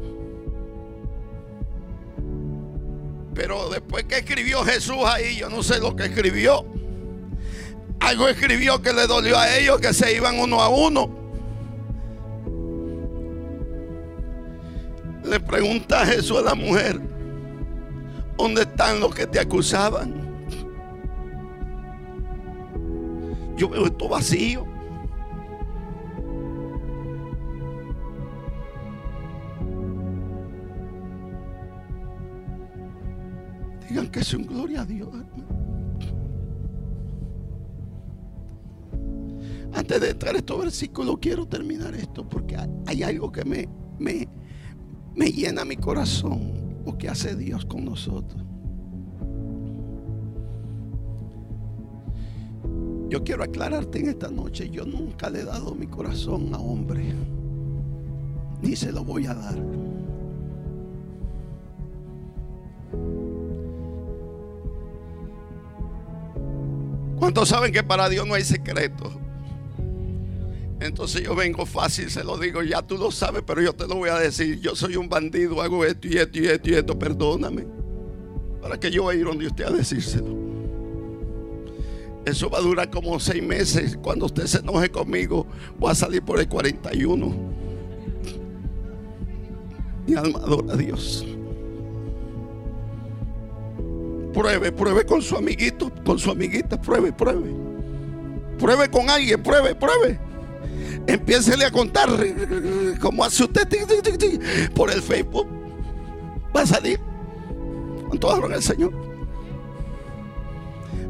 Pero 3.34 3.68
después 3.70 4.04
que 4.04 4.18
escribió 4.18 4.64
Jesús 4.64 4.98
ahí, 5.04 5.36
yo 5.36 5.48
no 5.48 5.62
sé 5.62 5.78
lo 5.78 5.96
que 5.96 6.04
escribió. 6.04 6.64
Algo 8.00 8.28
escribió 8.28 8.82
que 8.82 8.92
le 8.92 9.06
dolió 9.06 9.38
a 9.38 9.56
ellos, 9.56 9.80
que 9.80 9.92
se 9.92 10.14
iban 10.14 10.38
uno 10.38 10.60
a 10.60 10.68
uno. 10.68 11.21
Le 15.32 15.40
pregunta 15.40 16.02
a 16.02 16.04
Jesús 16.04 16.36
a 16.36 16.42
la 16.42 16.54
mujer, 16.54 17.00
¿dónde 18.36 18.60
están 18.60 19.00
los 19.00 19.14
que 19.14 19.26
te 19.26 19.40
acusaban? 19.40 20.12
Yo 23.56 23.70
veo 23.70 23.86
esto 23.86 24.10
vacío. 24.10 24.66
Digan 33.88 34.10
que 34.10 34.20
es 34.20 34.34
un 34.34 34.46
gloria 34.46 34.82
a 34.82 34.84
Dios. 34.84 35.08
Antes 39.72 39.98
de 39.98 40.10
entrar 40.10 40.34
a 40.34 40.38
estos 40.38 40.58
versículos, 40.58 41.16
quiero 41.22 41.48
terminar 41.48 41.94
esto 41.94 42.28
porque 42.28 42.54
hay 42.84 43.02
algo 43.02 43.32
que 43.32 43.46
me, 43.46 43.66
me, 43.98 44.28
me 45.14 45.30
llena 45.30 45.64
mi 45.64 45.76
corazón 45.76 46.82
lo 46.84 46.96
que 46.98 47.08
hace 47.08 47.36
Dios 47.36 47.64
con 47.64 47.84
nosotros. 47.84 48.42
Yo 53.08 53.22
quiero 53.22 53.44
aclararte 53.44 54.00
en 54.00 54.08
esta 54.08 54.30
noche, 54.30 54.70
yo 54.70 54.86
nunca 54.86 55.28
le 55.28 55.40
he 55.40 55.44
dado 55.44 55.74
mi 55.74 55.86
corazón 55.86 56.54
a 56.54 56.58
hombre, 56.58 57.14
ni 58.62 58.74
se 58.74 58.90
lo 58.90 59.04
voy 59.04 59.26
a 59.26 59.34
dar. 59.34 59.62
¿Cuántos 67.18 67.50
saben 67.50 67.70
que 67.70 67.82
para 67.82 68.08
Dios 68.08 68.26
no 68.26 68.34
hay 68.34 68.44
secreto? 68.44 69.12
Entonces 70.84 71.22
yo 71.22 71.34
vengo 71.34 71.64
fácil, 71.64 72.10
se 72.10 72.24
lo 72.24 72.36
digo, 72.36 72.62
ya 72.62 72.82
tú 72.82 72.96
lo 72.96 73.10
sabes, 73.10 73.42
pero 73.46 73.62
yo 73.62 73.72
te 73.72 73.86
lo 73.86 73.96
voy 73.96 74.10
a 74.10 74.18
decir. 74.18 74.60
Yo 74.60 74.74
soy 74.74 74.96
un 74.96 75.08
bandido, 75.08 75.62
hago 75.62 75.84
esto 75.84 76.08
y 76.08 76.18
esto 76.18 76.38
y 76.38 76.46
esto 76.46 76.70
y 76.70 76.74
esto, 76.74 76.98
perdóname. 76.98 77.66
Para 78.60 78.78
que 78.78 78.90
yo 78.90 79.04
vaya 79.04 79.18
a 79.18 79.20
ir 79.20 79.26
donde 79.26 79.46
usted 79.46 79.64
a 79.64 79.70
decírselo. 79.70 80.36
Eso 82.24 82.48
va 82.50 82.58
a 82.58 82.62
durar 82.62 82.90
como 82.90 83.18
seis 83.20 83.42
meses. 83.42 83.96
Cuando 84.00 84.26
usted 84.26 84.46
se 84.46 84.58
enoje 84.58 84.90
conmigo, 84.90 85.46
voy 85.78 85.90
a 85.90 85.94
salir 85.94 86.22
por 86.22 86.38
el 86.38 86.48
41. 86.48 87.34
Mi 90.06 90.14
alma 90.14 90.40
adora 90.40 90.74
a 90.74 90.76
Dios. 90.76 91.24
Pruebe, 94.32 94.72
pruebe 94.72 95.04
con 95.04 95.20
su 95.20 95.36
amiguito, 95.36 95.92
con 96.04 96.18
su 96.18 96.30
amiguita, 96.30 96.80
pruebe, 96.80 97.12
pruebe. 97.12 97.50
Pruebe 98.58 98.88
con 98.88 99.10
alguien, 99.10 99.42
pruebe, 99.42 99.74
pruebe. 99.74 100.31
Empiécele 101.06 101.64
a 101.64 101.70
contar 101.70 102.08
como 103.00 103.24
hace 103.24 103.44
usted 103.44 103.68
por 104.74 104.90
el 104.90 105.02
Facebook. 105.02 105.46
Va 106.54 106.62
a 106.62 106.66
salir. 106.66 107.00
Con 108.08 108.18
todo 108.18 108.46
el 108.46 108.62
Señor. 108.62 108.92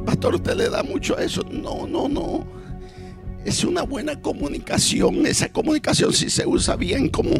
Pastor, 0.05 0.37
usted 0.37 0.55
le 0.55 0.69
da 0.69 0.83
mucho 0.83 1.17
a 1.17 1.23
eso. 1.23 1.43
No, 1.51 1.87
no, 1.87 2.09
no. 2.09 2.47
Es 3.45 3.65
una 3.65 3.83
buena 3.83 4.21
comunicación. 4.21 5.27
Esa 5.27 5.51
comunicación, 5.51 6.13
si 6.13 6.31
se 6.31 6.47
usa 6.47 6.77
bien, 6.77 7.09
como 7.09 7.31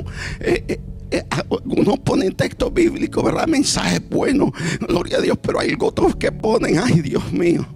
eh, 0.41 0.65
eh, 0.69 0.81
eh, 1.11 1.25
uno 1.65 1.97
pone 1.97 2.27
en 2.27 2.35
texto 2.35 2.71
bíblico, 2.71 3.23
¿verdad? 3.23 3.47
Mensajes 3.47 4.09
buenos, 4.09 4.51
gloria 4.81 5.19
a 5.19 5.21
Dios, 5.21 5.39
pero 5.41 5.61
hay 5.61 5.77
otros 5.79 6.17
que 6.17 6.33
ponen, 6.33 6.79
ay 6.79 7.03
Dios 7.03 7.33
mío. 7.33 7.67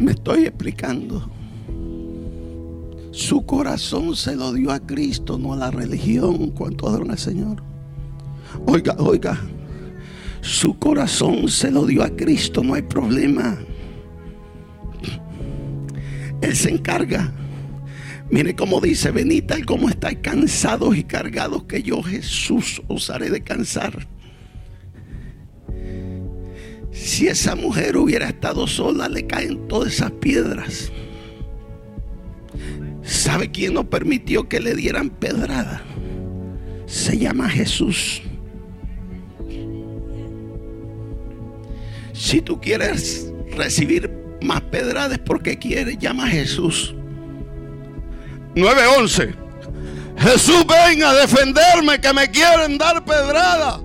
Me 0.00 0.12
estoy 0.12 0.46
explicando. 0.46 1.30
Su 3.12 3.44
corazón 3.44 4.16
se 4.16 4.34
lo 4.34 4.54
dio 4.54 4.72
a 4.72 4.80
Cristo, 4.80 5.36
no 5.36 5.52
a 5.52 5.56
la 5.56 5.70
religión. 5.70 6.52
¿Cuánto 6.52 6.88
adoran 6.88 7.10
al 7.10 7.18
Señor? 7.18 7.62
Oiga, 8.66 8.96
oiga. 8.98 9.38
Su 10.40 10.78
corazón 10.78 11.48
se 11.48 11.70
lo 11.70 11.84
dio 11.84 12.02
a 12.02 12.08
Cristo, 12.08 12.64
no 12.64 12.72
hay 12.72 12.82
problema. 12.82 13.58
Él 16.40 16.56
se 16.56 16.70
encarga. 16.70 17.34
Mire 18.30 18.56
cómo 18.56 18.80
dice, 18.80 19.10
venid 19.10 19.44
tal 19.44 19.66
como 19.66 19.90
estáis 19.90 20.20
cansados 20.22 20.96
y 20.96 21.04
cargados, 21.04 21.64
que 21.64 21.82
yo 21.82 22.02
Jesús 22.02 22.80
os 22.88 23.10
haré 23.10 23.28
descansar. 23.28 24.08
Si 26.92 27.28
esa 27.28 27.54
mujer 27.54 27.96
hubiera 27.96 28.28
estado 28.28 28.66
sola, 28.66 29.08
le 29.08 29.26
caen 29.26 29.68
todas 29.68 29.94
esas 29.94 30.10
piedras. 30.12 30.90
¿Sabe 33.02 33.50
quién 33.50 33.74
no 33.74 33.88
permitió 33.88 34.48
que 34.48 34.60
le 34.60 34.74
dieran 34.74 35.10
pedrada? 35.10 35.82
Se 36.86 37.18
llama 37.18 37.48
Jesús. 37.48 38.22
Si 42.12 42.40
tú 42.40 42.60
quieres 42.60 43.32
recibir 43.56 44.10
más 44.42 44.60
pedradas 44.62 45.18
porque 45.18 45.58
quieres, 45.58 45.98
llama 45.98 46.24
a 46.24 46.28
Jesús. 46.28 46.94
911. 48.54 49.34
Jesús 50.18 50.64
venga 50.66 51.10
a 51.10 51.14
defenderme 51.14 52.00
que 52.00 52.12
me 52.12 52.30
quieren 52.30 52.76
dar 52.76 53.04
pedrada. 53.04 53.80